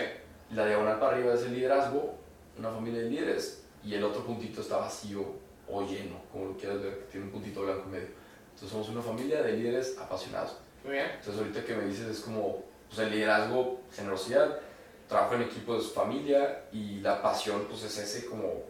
[0.52, 2.16] La diagonal para arriba es el liderazgo,
[2.58, 5.24] una familia de líderes, y el otro puntito está vacío
[5.70, 8.08] o lleno, como lo quieras ver, tiene un puntito blanco en medio.
[8.50, 10.58] Entonces somos una familia de líderes apasionados.
[10.84, 11.12] Muy bien.
[11.12, 14.60] Entonces ahorita que me dices es como, pues el liderazgo, generosidad,
[15.08, 18.64] trabajo en equipo es familia y la pasión pues es ese como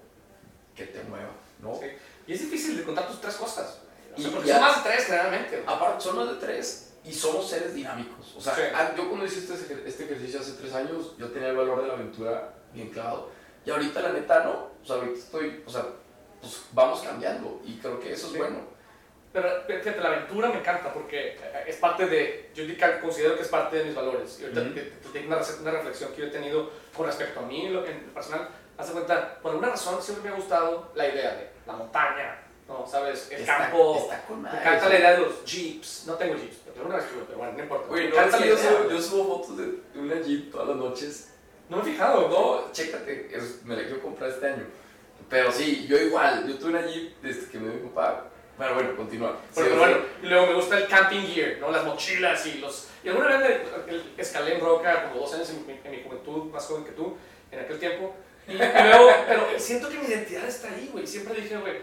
[0.76, 1.32] que te mueva,
[1.64, 1.74] ¿no?
[1.80, 1.88] Sí.
[2.28, 3.80] Y es difícil de contar tus tres cosas.
[4.20, 5.64] O sea, Y porque ya- son más de tres generalmente.
[5.66, 8.36] Aparte son más de tres y somos seres dinámicos.
[8.38, 8.62] O sea, Sí.
[8.98, 11.94] yo cuando hice este, este ejercicio hace tres años, yo tenía el valor de la
[11.94, 13.30] aventura bien clavado.
[13.66, 14.70] Y ahorita la neta no.
[14.82, 15.86] O sea, ahorita estoy, o sea,
[16.42, 18.38] pues vamos cambiando y creo que eso es Sí.
[18.38, 18.60] bueno.
[19.32, 22.64] Pero fíjate, la aventura me encanta porque eh, es parte de, yo
[23.02, 24.40] considero que es parte de mis valores.
[24.40, 24.74] Y ahorita Ujú.
[24.74, 27.74] te, te- te- una, una reflexión que yo he tenido con respecto a mí en
[27.74, 28.50] lo en lo personal.
[28.78, 32.88] Hace cuenta, por alguna razón siempre me ha gustado la idea de la montaña, ¿no?
[32.88, 33.28] ¿Sabes?
[33.32, 33.98] El Está- campo.
[33.98, 34.90] Está con me madre encanta eso.
[34.94, 36.04] la idea de los jeeps.
[36.08, 37.88] No tengo jeeps, pero alguna vez tuve, pero bueno, no importa.
[37.88, 41.34] Güey, me no, que yo, subo, yo subo fotos de una Jeep todas las noches
[41.68, 42.72] No me he fijado, ¿no?
[42.72, 44.64] Chécate, es- me la quiero comprar este año.
[45.30, 48.26] Pero sí, yo igual, yo tuve una Jeep desde que me dio mi papá.
[48.58, 49.38] Bueno, bueno, continúa.
[49.56, 51.72] Pero, Sí, bueno, y luego me gusta el camping gear, ¿no?
[51.72, 52.88] Las mochilas y los...
[53.04, 53.40] Y alguna vez
[53.88, 56.84] me- el- escalé en roca como dos años en mi, en mi juventud, más joven
[56.84, 57.16] que tú,
[57.52, 58.14] en aquel tiempo.
[58.48, 61.06] Y, y luego, pero siento que mi identidad está ahí, güey.
[61.08, 61.76] Siempre dije, güey,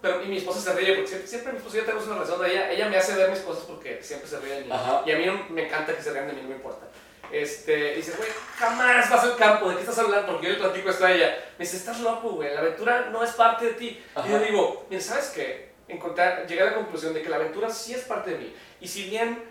[0.00, 2.40] pero y mi esposa se ríe porque siempre, siempre mi esposa yo tenemos una relación
[2.42, 2.70] de ella.
[2.70, 4.72] Ella me hace ver mis cosas porque siempre se ríe de mí.
[4.72, 5.02] Ajá.
[5.06, 6.86] Y a mí no- me encanta que se rían de mí, no me importa.
[7.32, 8.28] Este, dice, güey,
[8.58, 10.32] jamás vas al campo, ¿de qué estás hablando?
[10.32, 11.28] Porque yo le platico esto a ella.
[11.58, 14.02] Me dice, estás loco, güey, la aventura no es parte de ti.
[14.14, 14.26] Ajá.
[14.26, 15.70] Y yo digo, mira, ¿sabes qué?
[15.86, 18.54] Encontrar, llegué a la conclusión de que la aventura sí es parte de mí.
[18.80, 19.42] Y si bien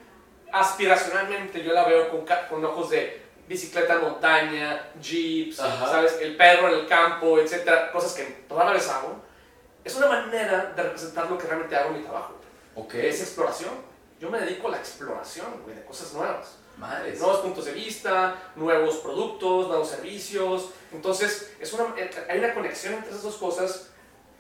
[0.52, 5.88] aspiracionalmente yo la veo con, con ojos de bicicleta en montaña, jeeps, Ajá.
[5.88, 6.18] ¿sabes?
[6.22, 9.24] El perro en el campo, etcétera, cosas que toda vez hago,
[9.84, 12.36] es una manera de representar lo que realmente hago en mi trabajo.
[12.76, 12.92] Ok.
[12.92, 13.72] Que es exploración.
[14.20, 17.20] Yo me dedico a la exploración, güey, de cosas nuevas Madres.
[17.20, 20.72] nuevos puntos de vista, nuevos productos, nuevos servicios.
[20.92, 23.90] Entonces, es una, eh, hay una conexión entre esas dos cosas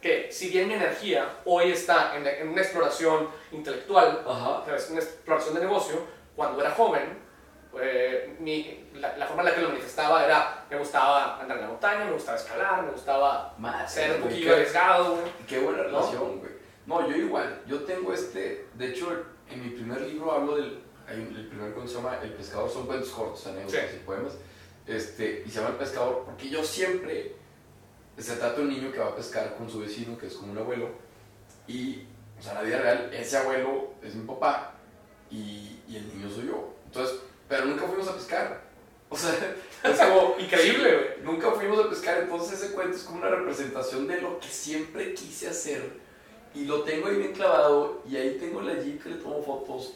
[0.02, 4.64] que, si bien mi energía hoy está en, en una exploración intelectual, Ajá.
[4.90, 5.96] una exploración de negocio,
[6.36, 7.28] cuando era joven,
[7.82, 11.63] eh, mi- la, la forma en la que lo manifestaba era, me gustaba andar en
[11.63, 15.20] la montaña, me gustaba escalar, me gustaba Madres, ser un poquillo qué- arriesgado.
[15.47, 15.84] Qué buena ¿No?
[15.84, 16.51] relación, güey.
[16.86, 17.61] No, yo igual.
[17.67, 18.67] Yo tengo este.
[18.74, 20.82] De hecho, en mi primer libro hablo del.
[21.07, 22.70] el primer cuento se llama El pescador.
[22.70, 23.97] Son cuentos cortos, anécdotas Sí.
[23.97, 24.34] y poemas.
[24.88, 27.36] Este, y se llama El pescador porque yo siempre.
[28.17, 30.51] Se trata de un niño que va a pescar con su vecino, que es como
[30.51, 30.89] un abuelo.
[31.67, 32.03] Y,
[32.38, 34.74] o sea, en la vida real, ese abuelo es mi papá
[35.32, 36.74] y, y el niño soy yo.
[36.88, 37.20] Entonces,
[37.50, 38.62] pero nunca fuimos a pescar.
[39.10, 39.32] O sea,
[39.84, 40.36] es como.
[40.39, 41.08] Increíble, güey.
[41.24, 45.14] Nunca fuimos a pescar, entonces ese cuento es como una representación de lo que siempre
[45.14, 46.08] quise hacer.
[46.56, 49.95] Y lo tengo ahí bien clavado, y ahí tengo la Jeep que le tomo fotos.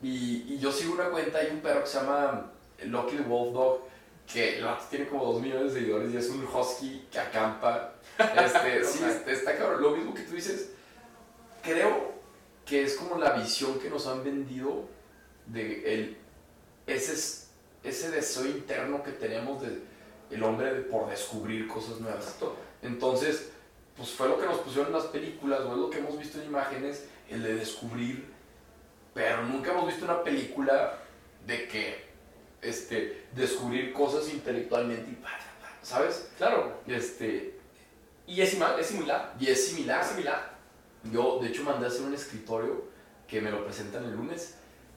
[0.00, 2.50] Y, y yo sigo una cuenta, hay un perro que se llama
[2.84, 3.80] Lucky the Wolf Dog,
[4.32, 7.94] que el tiene como 2 millones de seguidores y es un husky que acampa.
[8.18, 9.82] Este, sí, está, está cabrón.
[9.82, 10.72] Lo mismo que tú dices,
[11.62, 12.12] creo
[12.64, 14.88] que es como la visión que nos han vendido
[15.46, 16.16] de el,
[16.86, 17.46] ese,
[17.82, 19.92] ese deseo interno que tenemos de
[20.30, 22.36] el hombre por descubrir cosas nuevas.
[22.80, 23.50] Entonces,
[23.96, 26.40] pues fue lo que nos pusieron en las películas, o es lo que hemos visto
[26.40, 28.32] en imágenes, el de descubrir,
[29.14, 30.98] pero nunca hemos visto una película
[31.46, 32.12] de que,
[32.62, 35.18] este, descubrir cosas intelectualmente y
[35.82, 36.30] ¿sabes?
[36.38, 36.80] Claro.
[36.86, 37.58] Este,
[38.26, 39.34] Y es, es similar.
[39.38, 40.00] y es similar.
[40.00, 40.52] Es similar.
[41.04, 42.84] Yo, de hecho, mandé a hacer un escritorio
[43.26, 44.54] que me lo presentan el lunes,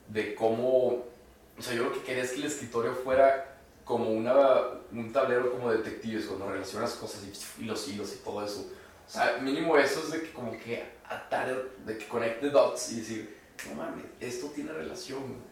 [0.08, 1.06] de cómo,
[1.58, 4.34] o sea, yo lo que quería es que el escritorio fuera como una,
[4.92, 8.72] un tablero como de detectives, cuando relacionas cosas y, y los hilos y todo eso.
[9.08, 13.00] O sea, mínimo eso es de que como que atar, de que conecte dots y
[13.00, 13.38] decir,
[13.70, 15.44] no mames, esto tiene relación.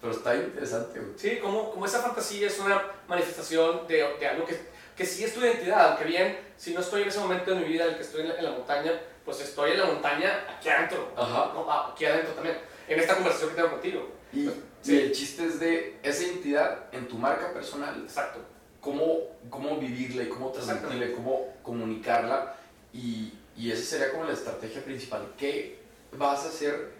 [0.00, 1.12] Pero está interesante, güey.
[1.16, 4.58] Sí, como, como esa fantasía es una manifestación de, de algo que,
[4.96, 7.64] que sí es tu identidad, aunque bien, si no estoy en ese momento de mi
[7.64, 8.92] vida en el que estoy en la, en la montaña,
[9.24, 11.50] pues estoy en la montaña aquí adentro, Ajá.
[11.52, 11.66] ¿no?
[11.68, 14.08] Ah, aquí adentro también, en esta conversación que tengo contigo.
[14.32, 14.48] Y,
[14.82, 14.94] Sí.
[14.94, 18.38] y el chiste es de esa identidad en tu marca personal, Exacto.
[18.80, 19.18] cómo,
[19.50, 22.54] cómo vivirla y cómo transmitirla y cómo comunicarla.
[22.92, 25.32] Y, y esa sería como la estrategia principal.
[25.36, 25.78] ¿Qué
[26.12, 26.90] vas a hacer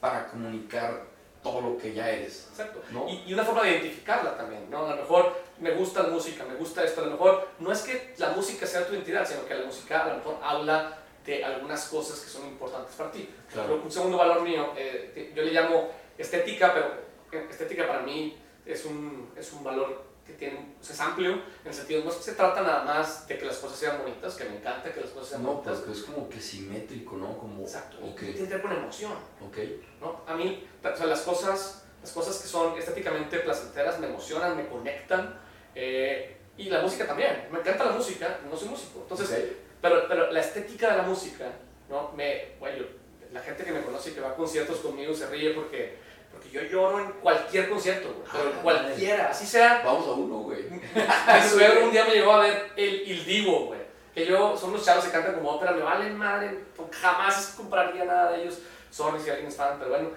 [0.00, 1.04] para comunicar
[1.42, 2.48] todo lo que ya eres?
[2.50, 2.82] Exacto.
[2.90, 3.08] ¿No?
[3.08, 4.86] Y, y una forma de identificarla también, ¿no?
[4.86, 7.82] A lo mejor me gusta la música, me gusta esto, a lo mejor no es
[7.82, 11.44] que la música sea tu identidad, sino que la música a lo mejor habla de
[11.44, 13.28] algunas cosas que son importantes para ti.
[13.52, 13.68] Claro.
[13.68, 15.90] Pero un segundo valor mío, eh, yo le llamo
[16.22, 21.00] estética, pero estética para mí es un, es un valor que tiene, o sea, es
[21.00, 23.78] amplio, en el sentido, no es que se trata nada más de que las cosas
[23.78, 25.78] sean bonitas, que me encanta que las cosas sean No, bonitas.
[25.80, 27.36] pues que es como que simétrico, ¿no?
[27.36, 27.98] Como, Exacto.
[28.04, 29.12] Y Ok, tiene que ver con emoción.
[29.44, 29.58] ok.
[30.00, 30.20] ¿no?
[30.26, 34.66] A mí, o sea, las cosas, las cosas que son estéticamente placenteras me emocionan, me
[34.68, 35.38] conectan.
[35.74, 37.48] eh, y la música también.
[37.50, 39.00] Me encanta la música, no soy músico.
[39.00, 39.56] Entonces, ok.
[39.80, 41.46] pero, pero la estética de la música,
[41.88, 42.12] ¿no?
[42.14, 42.84] Me, bueno,
[43.32, 45.96] la gente que me conoce y que va a conciertos conmigo se ríe porque,
[46.40, 49.82] porque yo lloro en cualquier concierto, güey, pero Ah, cualquiera, así sea.
[49.84, 50.64] Vamos a uno, güey.
[50.70, 53.80] Mi suegro un día me llevó a ver el Il Divo, güey.
[54.14, 58.32] Que yo, son los chavos que cantan como ópera, me valen madre, jamás compraría nada
[58.32, 58.60] de ellos.
[58.90, 60.08] Sorry si alguien es fan, pero bueno.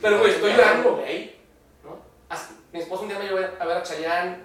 [0.00, 1.36] Pero, güey, pues, estoy llorando, güey.
[1.84, 1.98] ¿no?
[2.72, 4.38] Mi esposo un día me llevó a ver a Chayanne,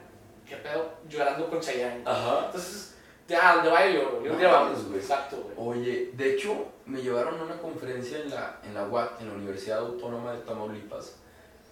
[0.47, 2.03] qué pedo, llorando con Chayanne.
[2.05, 2.45] Ajá.
[2.45, 2.95] Entonces,
[3.27, 4.21] ya, donde vaya lloro.
[4.23, 4.99] Y un día No vamos, güey.
[4.99, 5.55] Exacto, güey.
[5.57, 9.33] Oye, de hecho, me llevaron a una conferencia en la, en la UAT, en la
[9.33, 11.15] Universidad Autónoma de Tamaulipas,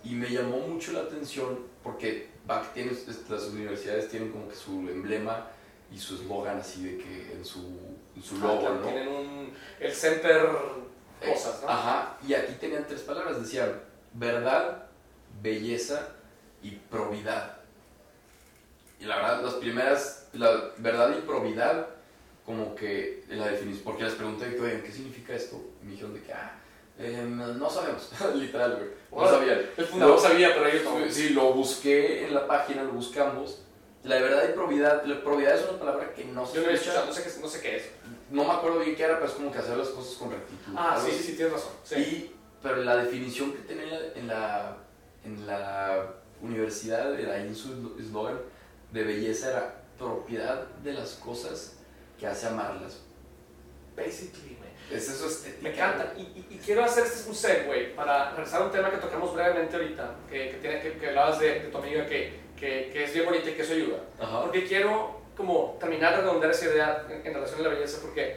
[0.04, 2.91] y me llamó mucho la atención porque BAC tiene,
[3.30, 5.47] las universidades tienen como que su emblema
[5.91, 7.78] y su eslogan así de que en su,
[8.16, 8.82] en su Ah, logo, claro, ¿no?
[8.88, 10.49] Tienen un, el center
[11.20, 11.70] cosas, ¿no?
[11.70, 13.80] Ajá, y aquí tenían tres palabras, decían
[14.14, 14.86] verdad,
[15.41, 16.10] belleza
[16.64, 17.58] y probidad.
[18.99, 21.88] Y la verdad, las primeras, la verdad y probidad,
[22.45, 25.62] como que la definición, porque les pregunté, que, oye, ¿qué significa esto?
[25.82, 26.60] Y me dijeron de que, ah,
[26.99, 29.71] eh, no sabemos, literal, güey, no.
[29.77, 31.09] El fundador Lo- sabía, pero ellos no.
[31.11, 33.63] Sí, lo busqué en la página, lo buscamos.
[34.03, 37.05] La verdad y probidad, la probidad es una palabra que no se Yo no escucha.
[37.05, 37.83] no sé qué, no sé qué es.
[38.31, 40.73] no me acuerdo bien qué era, pero es como que hacer las cosas con rectitud.
[40.75, 41.71] Ah, sí, sí, sí, tienes razón.
[41.83, 41.95] Sí.
[41.95, 44.77] Y, pero la definición que tenía en la,
[45.23, 48.39] en la universidad, era ahí en su eslogan
[48.91, 51.73] de belleza, era propiedad de las cosas
[52.19, 52.97] que hace amarlas.
[53.95, 54.57] Basically.
[54.97, 55.61] Es eso estética.
[55.63, 56.13] Me encanta.
[56.17, 59.33] Y, y- y quiero hacer este un segue para regresar a un tema que tocamos
[59.33, 63.03] brevemente ahorita, que, que, tiene, que, que hablabas de, de tu amiga que, que, que
[63.05, 63.97] es bien bonita y que eso ayuda.
[64.19, 64.41] Ajá.
[64.41, 68.35] Porque quiero como terminar de redondear esa idea en, en relación a la belleza, porque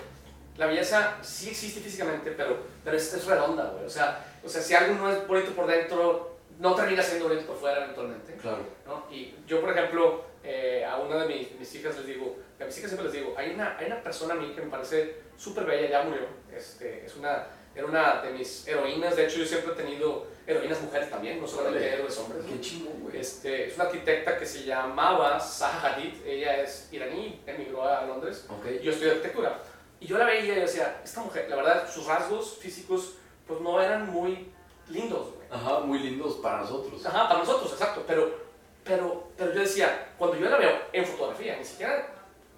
[0.57, 3.85] la belleza sí existe físicamente, pero, pero es, es redonda, güey.
[3.85, 7.47] O sea, o sea, si algo no es bonito por dentro, no termina siendo bonito
[7.47, 8.35] por fuera eventualmente.
[8.37, 8.59] Claro.
[8.87, 9.05] ¿no?
[9.11, 12.77] Y yo, por ejemplo, eh, a una de mis, mis hijas les digo, a mis
[12.79, 15.65] hijas siempre les digo, hay una, hay una persona a mí que me parece súper
[15.65, 16.23] bella, ya murió,
[16.55, 20.81] este, es una, era una de mis heroínas, de hecho yo siempre he tenido heroínas
[20.83, 21.95] mujeres también, no solamente Órale.
[21.95, 22.45] héroes hombres.
[22.47, 23.17] Qué chingón, güey.
[23.19, 28.47] Este, es una arquitecta que se llamaba Zaha Hadid, ella es iraní, emigró a Londres,
[28.51, 28.81] Ok.
[28.83, 29.61] yo estudié arquitectura.
[30.01, 33.15] Y yo la veía y decía, esta mujer, la verdad, sus rasgos físicos,
[33.47, 34.53] pues no eran muy
[34.91, 35.49] lindos, güey.
[35.51, 37.05] Ajá, muy lindos para nosotros.
[37.07, 38.05] Ajá, para nosotros, exacto.
[38.07, 38.44] Pero,
[38.85, 42.07] pero, pero yo decía, cuando yo la veo en fotografía, ni siquiera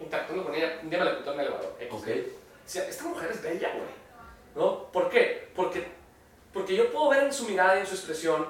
[0.01, 1.77] interactuando con ella, un día me la encontré en el elevador.
[1.81, 2.27] X.
[2.65, 4.07] Decía, esta mujer es bella, güey.
[4.57, 4.91] ¿No?
[4.91, 5.49] ¿Por qué?
[5.55, 5.87] Porque,
[6.53, 8.47] porque yo puedo ver en su mirada y en su expresión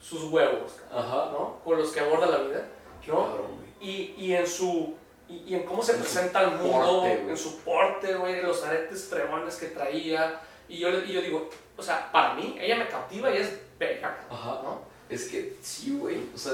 [0.00, 1.30] sus huevos, Ajá.
[1.30, 1.60] ¿no?
[1.64, 2.66] Con los que aborda la vida,
[3.06, 3.26] ¿no?
[3.26, 3.46] Cabrón.
[3.80, 4.96] Y, y en su...
[5.28, 8.62] Y, en cómo se En presenta al mundo, porte, en su porte, güey, en los
[8.64, 10.40] aretes fregones que traía.
[10.68, 14.14] Y yo, y yo digo, o sea, para mí, ella me cautiva y es bella,
[14.28, 14.60] Ajá.
[14.62, 14.82] ¿no?
[15.08, 16.22] Es que sí, güey.
[16.34, 16.52] O sea,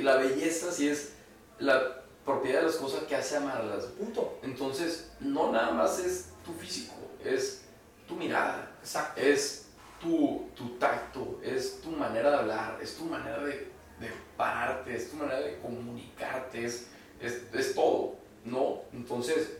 [0.00, 1.12] y la belleza sí es
[1.58, 3.84] la propiedad de las cosas que hace amarlas.
[3.84, 4.38] Punto.
[4.42, 7.62] Entonces, no nada más es tu físico, es
[8.08, 9.20] tu mirada, Exacto.
[9.20, 9.66] es
[10.00, 13.52] tu, tu tacto, es tu manera de hablar, es tu manera de,
[14.00, 16.86] de pararte, es tu manera de comunicarte, es,
[17.20, 18.14] es, es todo,
[18.46, 18.80] ¿no?
[18.94, 19.50] Entonces,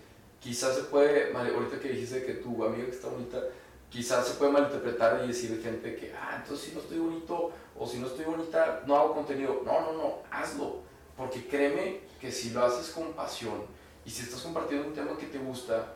[0.40, 3.42] quizás se puede, ahorita que dijiste que tu amiga que está bonita,
[3.90, 7.86] quizás se puede malinterpretar y decir gente que, ah, entonces si no estoy bonito o
[7.86, 9.62] si no estoy bonita, no hago contenido.
[9.64, 10.82] No, no, no, hazlo.
[11.16, 13.64] Porque créeme que si lo haces con pasión
[14.04, 15.94] y si estás compartiendo un tema que te gusta,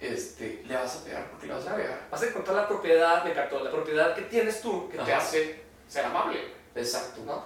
[0.00, 2.08] este, le vas a pegar porque le vas a pegar.
[2.10, 5.60] Vas a encontrar la propiedad, me encantó, la propiedad que tienes tú que te hace
[5.86, 6.40] ser amable,
[6.74, 7.20] Exacto.
[7.26, 7.44] ¿no?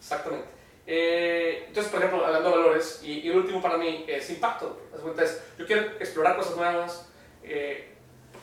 [0.00, 0.48] Exactamente.
[0.84, 4.80] Eh, entonces, por ejemplo, hablando de valores, y, y el último para mí es impacto.
[4.90, 7.08] Haz de cuenta, es, yo quiero explorar cosas nuevas,
[7.44, 7.94] eh,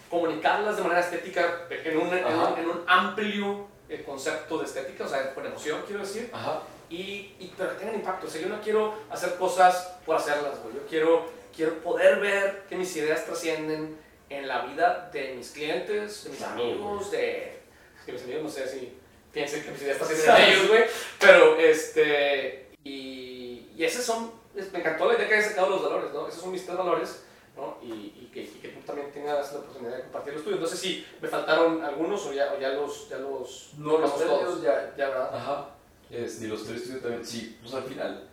[0.09, 2.53] comunicarlas de manera estética en un, en Ajá.
[2.53, 6.61] un, en un amplio eh, concepto de estética, o sea, con emoción, quiero decir, Ajá.
[6.89, 8.27] y, y pero que tengan impacto.
[8.27, 10.75] O sea, yo no quiero hacer cosas por hacerlas, güey.
[10.75, 11.25] Yo quiero,
[11.55, 13.97] quiero poder ver que mis ideas trascienden
[14.29, 17.59] en la vida de mis clientes, de mis amigos, de...
[18.05, 18.93] Que mis amigos no sé si
[19.31, 20.83] piensen que mis ideas trascienden en ellos, güey.
[21.19, 22.69] Pero, este...
[22.83, 24.31] Y, y esos son...
[24.55, 26.27] es- Me encantó la idea que hayas sacado los valores, ¿no?
[26.27, 27.23] Esos son mis tres valores,
[27.59, 27.77] ¿no?
[27.83, 30.59] Y, y que, y que tú también tengas la oportunidad de compartir los tuyos.
[30.59, 33.09] No sé si me faltaron algunos o ya, o ya los...
[33.09, 34.61] Ya los No, los tres todos.
[34.61, 35.35] ya, Ya, ¿verdad?
[35.35, 35.69] Ajá.
[36.09, 37.25] Es, y los tres tuyos también.
[37.25, 38.27] Sí, pues al final,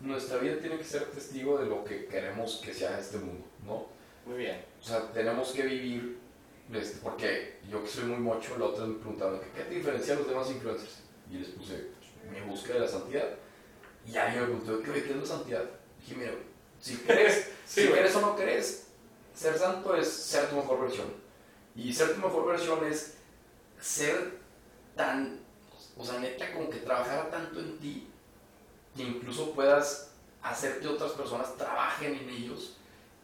[0.00, 3.86] nuestra vida tiene que ser testigo de lo que queremos que sea este mundo, ¿no?
[4.26, 4.64] Muy bien.
[4.80, 6.18] O sea, tenemos que vivir,
[6.72, 10.20] este, porque yo que soy muy mocho, la otra me preguntaban, ¿qué te diferencia de
[10.20, 11.02] los demás influencers?
[11.30, 13.28] Y les puse pues, mi búsqueda de la santidad.
[14.06, 15.64] Y alguien me preguntó, ¿qué, qué es la santidad?
[16.00, 16.32] Dije, mira,
[16.80, 18.86] si crees, Sí, si crees o no crees,
[19.34, 21.12] ser santo es ser tu mejor versión.
[21.74, 23.16] Y ser tu mejor versión es
[23.80, 24.38] ser
[24.94, 25.40] tan,
[25.96, 28.08] o sea, neta, como que trabajar tanto en ti
[28.94, 30.10] que incluso puedas
[30.42, 32.76] hacer que otras personas trabajen en ellos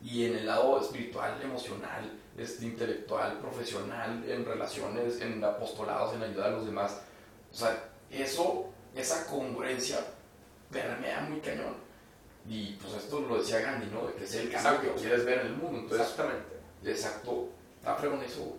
[0.02, 6.48] y en el lado espiritual, emocional, este, intelectual, profesional, en relaciones, en apostolados, en ayudar
[6.48, 7.00] a los demás.
[7.52, 9.98] O sea, eso, esa congruencia,
[10.70, 11.76] permea muy cañón.
[12.48, 14.06] Y pues esto lo decía Gandhi, ¿no?
[14.08, 15.78] De que es el cambio que quieres ver en el mundo.
[15.80, 16.56] Entonces, Exactamente.
[16.84, 18.56] exacto, está fregón eso.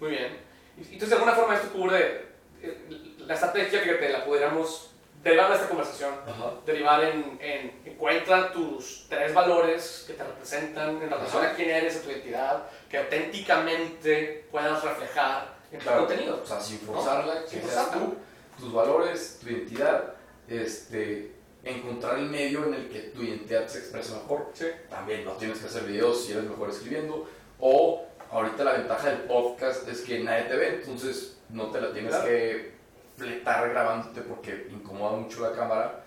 [0.00, 0.38] Muy bien.
[0.78, 2.26] Entonces, de alguna forma, esto cubre
[2.62, 4.90] eh, la estrategia que te la pudiéramos
[5.22, 6.52] derivar de esta conversación, Ajá.
[6.64, 11.52] derivar en, en encuentra tus tres valores que te representan en relación Ajá.
[11.52, 16.40] a quién eres, a tu identidad, que auténticamente puedas reflejar en tu Claro, contenido.
[16.42, 18.06] O sea, sin forzarla, que Sin seas forzarla.
[18.06, 18.16] tú,
[18.60, 20.14] tus valores, tu identidad,
[20.48, 21.32] este,
[21.66, 24.50] encontrar el medio en el que tu identidad se expresa mejor.
[24.54, 24.66] Sí.
[24.88, 27.28] También no tienes que hacer videos si eres mejor escribiendo.
[27.58, 31.92] O ahorita la ventaja del podcast es que nadie te ve, entonces no te la
[31.92, 32.26] tienes Claro.
[32.26, 32.72] que
[33.16, 36.04] fletar grabándote porque incomoda mucho la cámara.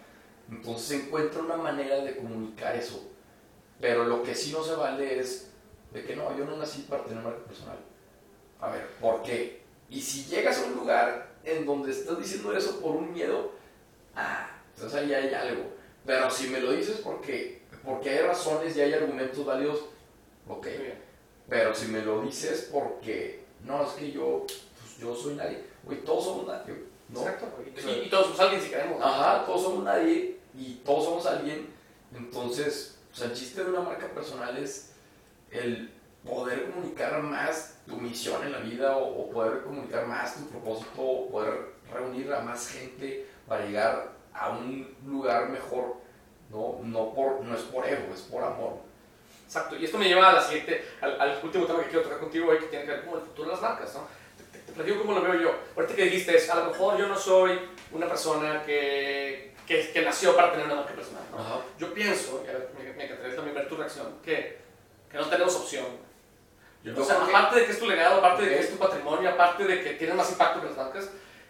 [0.49, 3.07] Entonces encuentra una manera de comunicar eso.
[3.79, 5.51] Pero lo que sí no se vale es
[5.93, 7.77] de que no, yo no nací para tener marca personal.
[8.61, 9.61] A ver, ¿por qué?
[9.89, 13.51] Y si llegas a un lugar en donde estás diciendo eso por un miedo,
[14.15, 14.48] ah,
[14.79, 15.63] entonces ahí hay algo.
[16.05, 19.81] Pero si me lo dices porque, porque hay razones y hay argumentos válidos,
[20.47, 20.67] ok.
[21.49, 25.65] Pero si me lo dices porque, no, es que yo, pues, yo soy nadie.
[25.83, 26.75] Güey, todos somos nadie.
[27.11, 27.47] Exacto.
[27.65, 29.01] Y, todos somos alguien si queremos.
[29.03, 31.67] Ajá, todos somos nadie y todos somos alguien.
[32.15, 34.93] Entonces, o sea, el chiste de una marca personal es
[35.51, 35.91] el
[36.23, 41.01] poder comunicar más tu misión en la vida o, o poder comunicar más tu propósito,
[41.01, 45.97] o poder reunir a más gente para llegar a un lugar mejor.
[46.49, 48.77] No, no, por, no es por ego, es por amor.
[49.45, 52.19] Exacto, y esto me lleva a la siguiente, al, al último tema que quiero tocar
[52.19, 54.07] contigo hoy, que tiene que ver con el futuro de las marcas, ¿no?
[54.37, 55.55] Te, te, te platico cómo lo veo yo.
[55.75, 57.59] Ahorita que dijiste, es, a lo mejor yo no soy
[57.91, 61.39] una persona que, que, que nació para tener una marca personal, ¿no?
[61.39, 61.55] Ajá.
[61.79, 64.57] Yo pienso, y me, me encantaría también ver tu reacción, que,
[65.11, 65.85] que no tenemos opción.
[66.83, 68.71] Yo o sea, creo que- aparte de que es tu legado, aparte de que es
[68.71, 71.09] tu patrimonio, aparte de que tienes más impacto que las marcas,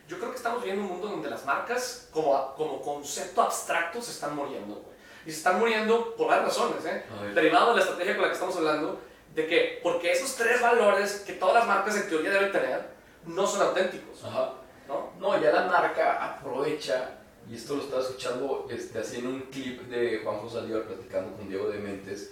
[0.10, 4.12] yo creo que estamos viviendo un mundo donde las marcas, como, como concepto abstracto, se
[4.12, 4.98] están muriendo, güey.
[5.26, 7.06] Y se están muriendo por varias razones, ¿eh?
[7.36, 9.00] Derivado de la estrategia con la que estamos hablando,
[9.36, 12.90] de que, porque esos tres valores que todas las marcas en teoría deben tener,
[13.28, 14.54] no son auténticos, Ajá.
[14.88, 15.12] ¿no?
[15.20, 19.84] No, ya la marca aprovecha, y esto lo estaba escuchando este, así en un clip
[19.84, 22.32] de Juan José Aldívar platicando con Diego de Mentes,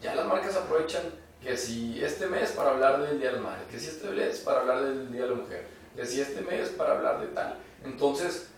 [0.00, 1.02] ya las marcas aprovechan
[1.42, 4.38] que si este mes para hablar del Día de la Madre, que si este mes
[4.38, 7.58] para hablar del Día de la Mujer, que si este mes para hablar de tal.
[7.84, 8.50] Entonces,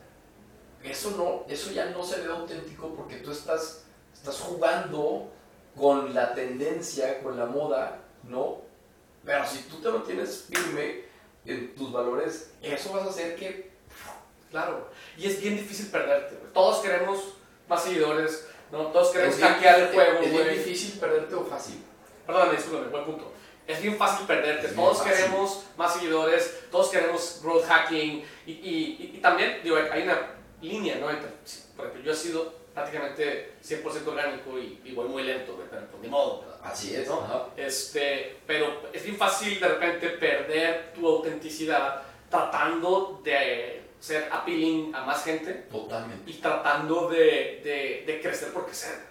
[0.84, 5.32] eso, no, eso ya no se ve auténtico porque tú estás, estás jugando
[5.74, 8.59] con la tendencia, con la moda, ¿no?
[9.24, 11.05] Pero si tú te mantienes firme
[11.47, 13.70] en tus valores, eso vas a hacer que
[14.51, 14.88] Claro.
[15.16, 16.34] Y es bien difícil perderte.
[16.53, 17.36] Todos queremos
[17.68, 18.88] más seguidores, ¿no?
[18.88, 21.82] Todos queremos hackear el juego, es bien difícil perderte o fácil.
[22.26, 23.32] Perdóname, discúlpame, buen punto.
[23.72, 24.66] Es bien fácil perderte.
[24.68, 25.12] Bien todos fácil.
[25.12, 28.24] queremos más seguidores, todos queremos growth hacking.
[28.46, 30.18] Y, y- y- también, digo, hay una
[30.60, 31.10] línea, ¿no?
[31.10, 31.28] Entre,
[31.76, 36.02] por ejemplo, yo he sido prácticamente 100% orgánico y, y voy muy lento, pero pues,
[36.02, 36.60] ni modo, ¿verdad?
[36.62, 37.20] Así es, ¿no?
[37.22, 37.46] ajá.
[37.56, 45.02] Este, pero es bien fácil de repente perder tu autenticidad tratando de ser appealing a
[45.04, 46.30] más gente Totalmente.
[46.30, 49.09] y tratando de, de, de crecer por crecer.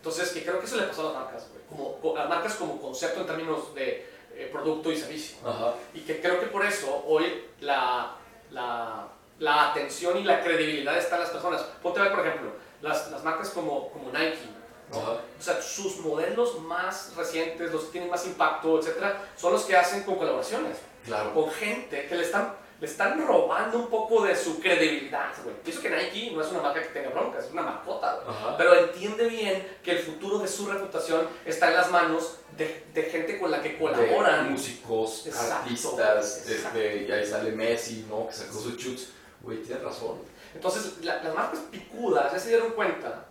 [0.00, 1.62] Entonces, que creo que eso le pasó a las marcas, güey.
[1.68, 5.36] Como, las marcas como concepto en términos de eh, producto y servicio.
[5.46, 5.74] Ajá.
[5.92, 8.16] Y que creo que por eso hoy la,
[8.50, 11.62] la, la atención y la credibilidad está en las personas.
[11.82, 14.38] Ponte a ver, por ejemplo, las, las marcas como, como Nike.
[14.92, 19.76] O sea, sus modelos más recientes, los que tienen más impacto, etcétera, son los que
[19.76, 21.32] hacen con colaboraciones Claro.
[21.32, 25.54] con gente que le están, le están robando un poco de su credibilidad, güey.
[25.64, 27.62] Y eso que Nike no es una marca que tenga broncas, es una.
[27.62, 27.82] Ajá.
[28.60, 33.02] Pero entiende bien que el futuro de su reputación está en las manos de, de
[33.04, 34.52] gente con la que De colaboran.
[34.52, 36.78] músicos, Exacto, artistas, exacto.
[36.78, 38.26] este, y ahí sale Messi, ¿no?
[38.28, 39.08] Que sacó sus chutes.
[39.40, 40.18] Güey, tienes razón.
[40.54, 43.24] Entonces, la- las marcas picudas ya se dieron cuenta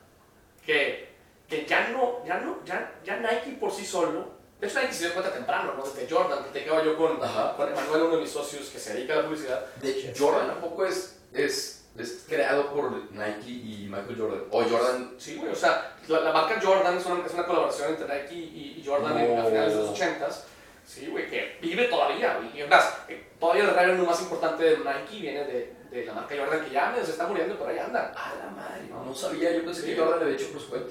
[0.65, 1.09] que,
[1.47, 5.03] que ya no, ya no, ya, ya Nike por sí solo, de hecho Nike se
[5.05, 5.83] dio cuenta temprano, ¿no?
[5.83, 7.55] Desde Jordan, que te quedaba yo con, Ajá.
[7.55, 9.63] con Emanuel, uno de mis socios que se dedica a la publicidad.
[9.79, 14.41] De hecho, Jordan tampoco es, es, es creado por Nike y Michael Jordan.
[14.51, 15.13] O Jordan.
[15.17, 18.35] Sí, güey, o sea, la, la marca Jordan es una, es una colaboración entre Nike
[18.35, 19.47] y, y Jordan en- a No.
[19.49, 20.43] finales de los 80s.
[20.85, 22.61] Sí, güey, que vive todavía, güey.
[22.63, 26.35] Y más, eh, todavía el revenue más importante de Nike viene de, de la marca
[26.37, 28.11] Jordan, que ya se está muriendo, pero ahí anda.
[28.15, 28.81] A la madre.
[28.89, 29.87] No sabía, yo pensé Sí.
[29.93, 30.89] que Jordan le había hecho por su cuenta.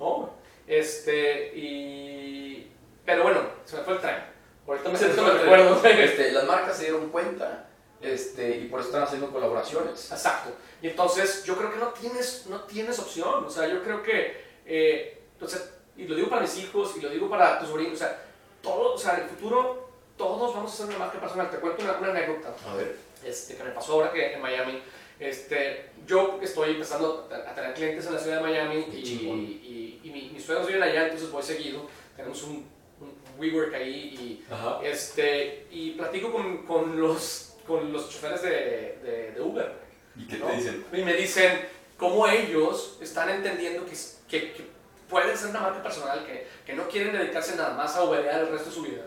[0.00, 0.30] No.
[0.66, 2.70] Este, y...
[3.04, 4.16] Pero bueno, se me fue el tren.
[4.66, 6.00] Ahorita me, ahorita me recuerdo, güey.
[6.02, 7.66] Este, las marcas se dieron cuenta
[8.04, 10.10] este, y por eso están haciendo colaboraciones.
[10.12, 10.50] Exacto.
[10.82, 13.44] Y entonces yo creo que no tienes, no tienes opción.
[13.44, 15.60] O sea, yo creo que, eh, o sea,
[15.96, 18.22] y lo digo para mis hijos y lo digo para tus sobrinos, o sea,
[18.62, 21.50] todos, o sea, en el futuro todos vamos a hacer una marca personal.
[21.50, 22.96] Te cuento una, una anécdota A ver.
[23.24, 24.82] este, que me pasó ahora que en Miami.
[25.20, 29.38] Este, yo estoy empezando a tener clientes en la ciudad de Miami y, chingón.
[29.40, 31.86] y, y mi- mis suegros viven allá, entonces voy seguido.
[32.16, 32.66] Tenemos un,
[33.00, 34.80] un WeWork ahí y Ajá.
[34.82, 38.50] este, y platico con, con, los, con los choferes de,
[39.02, 39.72] de, de Uber.
[40.16, 40.46] ¿Y qué ¿no?
[40.46, 40.84] te dicen?
[40.92, 43.92] Y me dicen cómo ellos están entendiendo que,
[44.28, 44.66] que, que
[45.08, 48.48] pueden ser una marca personal, que, que no quieren dedicarse nada más a Uberear el
[48.48, 49.04] resto de su vida.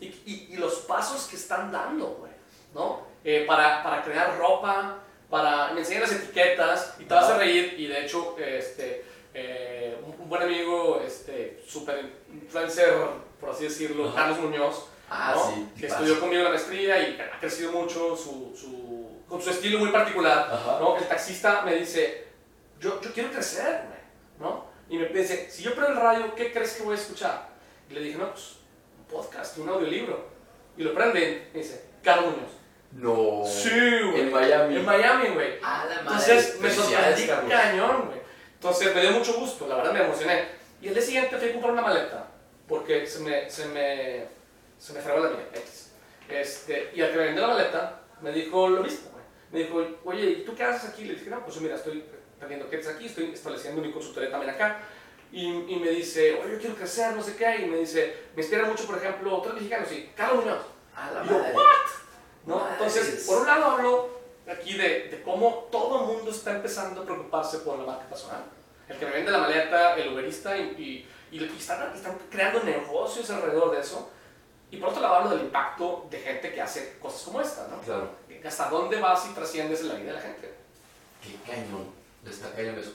[0.00, 2.32] Y, y, y los pasos que están dando, güey,
[2.74, 3.06] ¿no?
[3.24, 4.98] Eh, para, para crear ropa,
[5.28, 5.72] para...
[5.72, 9.04] Me enseñan las etiquetas y te vas a reír y de hecho, este...
[9.34, 12.92] eh, un, un buen amigo, este, super influencer,
[13.38, 14.16] por así decirlo, Ajá.
[14.16, 15.54] Carlos Muñoz, Ah, ¿no?
[15.54, 15.68] sí.
[15.78, 19.90] que estudió conmigo la maestría y ha crecido mucho su, su, con su estilo muy
[19.90, 20.48] particular.
[20.52, 20.78] Ajá.
[20.80, 20.96] ¿no?
[20.96, 22.28] El taxista me dice,
[22.78, 23.82] yo, yo quiero crecer,
[24.38, 24.66] ¿no?
[24.88, 27.48] Y me dice, si yo prendo el radio, ¿qué crees que voy a escuchar?
[27.88, 28.56] Y le dije, no, pues
[28.98, 30.30] un podcast, un audiolibro.
[30.76, 32.50] Y lo prenden, y me dice, Carlos Muñoz.
[32.92, 33.44] No.
[33.46, 34.20] Sí, güey.
[34.20, 34.76] En Miami.
[34.76, 35.58] En Miami, güey.
[35.62, 36.34] A la madre.
[36.34, 38.20] Entonces me sorprendí cañón, güey.
[38.54, 40.44] Entonces me dio mucho gusto, la verdad me emocioné.
[40.82, 42.26] Y el día siguiente fui a comprar una maleta
[42.70, 44.26] porque se me, se me,
[44.80, 45.92] se me fregó la mía, X.
[46.28, 49.24] Este, y al que me vendió la maleta, me dijo lo mismo, güey.
[49.52, 51.04] Me dijo, oye, ¿y tú qué haces aquí?
[51.04, 52.04] Le dije, no, pues mira, estoy
[52.40, 54.80] vendiendo kits aquí, estoy estableciendo mi consultoría también acá.
[55.32, 57.56] Y, y, me dice, oye, yo quiero crecer, no sé qué.
[57.62, 60.62] Y me dice, me inspira mucho, por ejemplo, otros mexicanos, sí, Carlos Muñoz.
[60.96, 61.54] A la Y yo, madre.
[61.54, 61.64] ¿what?
[62.46, 62.56] ¿No?
[62.56, 62.96] Madres.
[62.96, 67.04] Entonces, por un lado hablo aquí de, de cómo todo el mundo está empezando a
[67.04, 68.44] preocuparse por la marca personal.
[68.88, 73.30] El que me vende la maleta, el uberista, y, y, y están, están creando negocios
[73.30, 74.10] alrededor de eso.
[74.70, 77.80] Y por otro lado hablo del impacto de gente que hace cosas como esta, ¿no?
[77.80, 78.10] Claro.
[78.44, 80.54] ¿Hasta dónde vas y trasciendes en la vida de la gente?
[81.22, 81.86] Qué cañón.
[82.28, 82.92] Está cañón eso.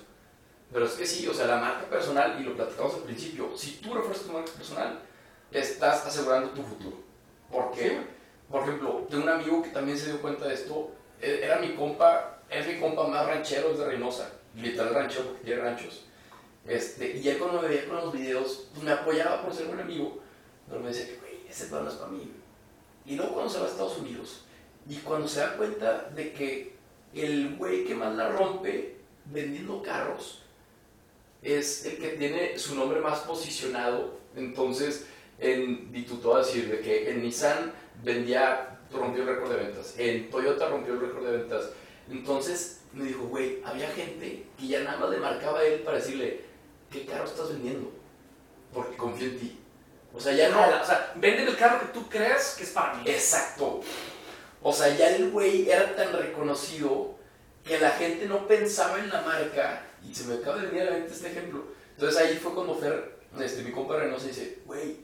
[0.71, 3.73] Pero es que sí, o sea, la marca personal, y lo platicamos al principio, si
[3.78, 4.99] tú refuerzas tu marca personal,
[5.51, 6.97] estás asegurando tu futuro.
[7.51, 7.89] ¿Por qué?
[7.89, 7.97] Sí.
[8.49, 10.91] Por ejemplo, tengo un amigo que también se dio cuenta de esto.
[11.21, 14.30] E- Era mi compa, es mi compa más ranchero, de Reynosa.
[14.55, 16.05] Literal ranchero porque tiene ranchos.
[16.65, 19.80] Este, y él cuando me veía con los videos, pues me apoyaba por ser un
[19.80, 20.19] amigo.
[20.67, 21.19] Pero me decía que,
[21.49, 22.31] ese plan no es para mí.
[23.05, 24.45] Y luego cuando se va a Estados Unidos,
[24.87, 26.75] y cuando se da cuenta de que
[27.13, 30.41] el güey que más la rompe vendiendo carros
[31.41, 34.19] es el que tiene su nombre más posicionado.
[34.35, 35.07] Entonces,
[35.39, 37.71] en, a decir de que en Nissan
[38.03, 41.69] vendía, rompió el récord de ventas, en Toyota rompió el récord de ventas.
[42.09, 45.97] Entonces me dijo, güey, había gente que ya nada más le marcaba a él para
[45.97, 46.41] decirle,
[46.91, 47.91] ¿qué carro estás vendiendo?
[48.73, 49.59] Porque confío en ti.
[50.16, 52.93] O sea, ya no, o sea, venden el carro que tú crees que es para
[52.93, 53.03] mí.
[53.05, 53.82] Exacto.
[54.61, 57.16] O sea, ya el güey era tan reconocido
[57.66, 59.86] que la gente no pensaba en la marca.
[60.07, 61.66] Y se me acaba de venir a la mente este ejemplo.
[61.91, 64.99] Entonces ahí fue cuando Fer, este, mi compa Reynosa, dice, güey,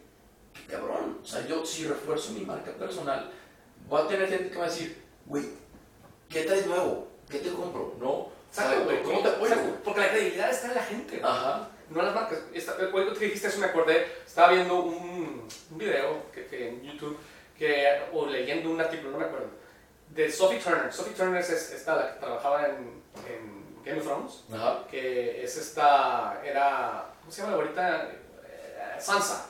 [0.53, 1.19] qué cabrón.
[1.21, 3.31] O sea, yo si refuerzo mi marca personal,
[3.89, 5.43] voy a tener gente que va a decir, güey,
[6.29, 7.09] ¿qué traes nuevo?
[7.29, 7.95] ¿Qué te compro?
[7.99, 8.29] ¿No?
[8.49, 9.03] Exacto, güey.
[9.03, 9.55] ¿Cómo te apoyo?
[9.83, 11.21] Porque la credibilidad está en la gente.
[11.23, 11.69] Ajá.
[11.91, 12.39] No las marcas.
[12.53, 16.69] Esta, el cuento que dijiste eso me acordé, estaba viendo un, un video que, que
[16.69, 17.17] en YouTube,
[17.57, 19.47] que, o leyendo un artículo, no me acuerdo,
[20.09, 20.91] de Sophie Turner.
[20.91, 24.85] Sophie Turner es esta la que trabajaba en, en Game of Thrones, Ajá.
[24.89, 28.09] que es esta, era, ¿cómo se llama ahorita?
[28.45, 29.47] Eh, Sansa.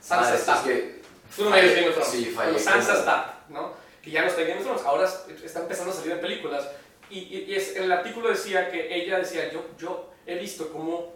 [0.00, 0.58] Sansa Ah, es- Stark.
[0.60, 1.02] es que
[1.36, 2.10] Tú no me Game of Thrones.
[2.10, 2.58] Sí, fallé.
[2.58, 3.72] Sansa Stark, ¿no?
[4.02, 6.20] Que ya no está en Game of Thrones, ahora es- está empezando a salir en
[6.20, 6.68] películas.
[7.08, 11.14] Y, y- y es, el artículo decía que ella decía, yo, yo he visto cómo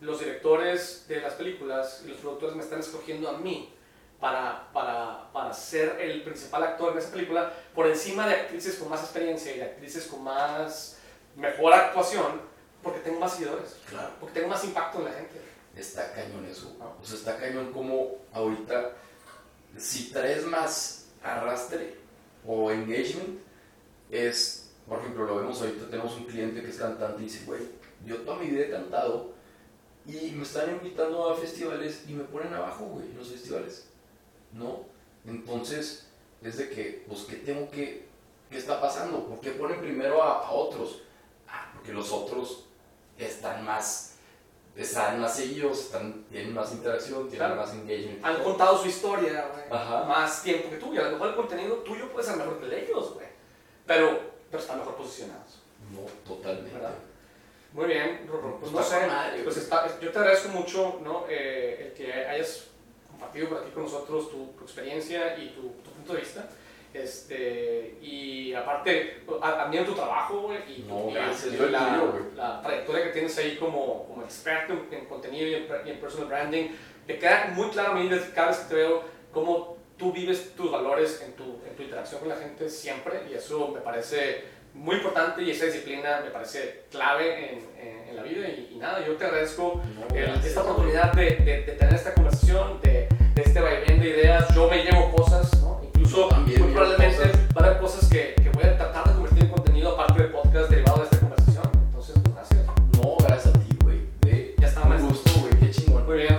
[0.00, 3.72] los directores de las películas y los productores me están escogiendo a mí
[4.20, 8.88] para, para, para ser el principal actor en esa película por encima de actrices con
[8.88, 10.98] más experiencia y de actrices con más
[11.36, 12.40] mejor actuación
[12.82, 14.10] porque tengo más seguidores, Claro.
[14.20, 15.40] porque tengo más impacto en la gente.
[15.76, 16.76] Está cañón eso.
[17.00, 18.92] O sea, está cañón como ahorita,
[19.78, 21.96] si traes más arrastre
[22.46, 23.38] o engagement,
[24.10, 27.62] es, por ejemplo, lo vemos ahorita, tenemos un cliente que es cantante y dice, güey,
[28.04, 29.31] yo toda mi vida he cantado
[30.06, 33.86] y me están invitando a festivales y me ponen abajo, güey, en los festivales.
[34.52, 34.80] ¿No?
[35.26, 36.06] Entonces,
[36.42, 38.06] es de que, pues, ¿qué tengo que,
[38.50, 39.26] qué está pasando?
[39.26, 41.02] ¿Por qué ponen primero a, a otros?
[41.48, 42.64] Ah, porque los otros
[43.18, 44.08] están más
[44.74, 47.56] están más seguidos, están, tienen más interacción, tienen Claro.
[47.56, 48.24] más engagement.
[48.24, 49.68] Han contado su historia güey,
[50.08, 52.64] más tiempo que tú y a lo mejor el contenido tuyo puede ser mejor que
[52.64, 53.26] el de ellos, güey.
[53.86, 54.18] Pero,
[54.50, 55.60] pero están mejor posicionados.
[55.92, 56.72] No, totalmente.
[56.72, 56.94] ¿Verdad?
[57.72, 58.28] Muy bien.
[58.60, 58.96] Pues no sé,
[59.44, 61.24] pues está- yo te agradezco mucho ¿no?
[61.28, 62.66] Eh, el que hayas
[63.10, 66.48] compartido por aquí con nosotros tu, tu experiencia y tu, tu punto de vista.
[66.92, 72.02] Este, y aparte, a- admiro tu trabajo, y, No, y- gracias, el la,
[72.36, 76.00] la trayectoria que tienes ahí como, como experto en, en contenido y en, y en
[76.00, 76.68] personal branding.
[77.08, 79.02] Me queda muy claro a cada vez que te veo
[79.32, 83.34] cómo tú vives tus valores en tu, en tu interacción con la gente siempre, y
[83.34, 84.44] eso me parece
[84.74, 88.48] muy importante y esa disciplina me parece clave en, en, en la vida.
[88.48, 89.82] Y, y, nada, yo te agradezco
[90.14, 94.54] eh, esta oportunidad de, de, de, tener esta conversación, de, de este vaivén de ideas.
[94.54, 95.80] Yo me llevo cosas, ¿no?
[95.84, 97.54] incluso también muy probablemente cosas.
[97.54, 100.28] van a haber cosas que, que, voy a tratar de convertir en contenido aparte de
[100.28, 101.70] podcast derivado de esta conversación.
[101.86, 102.66] Entonces, pues, gracias.
[102.96, 104.54] No, gracias a ti, güey.
[104.58, 105.52] Ya está, Un gusto, güey.
[105.60, 106.06] Qué chingón.
[106.06, 106.36] Muy bien,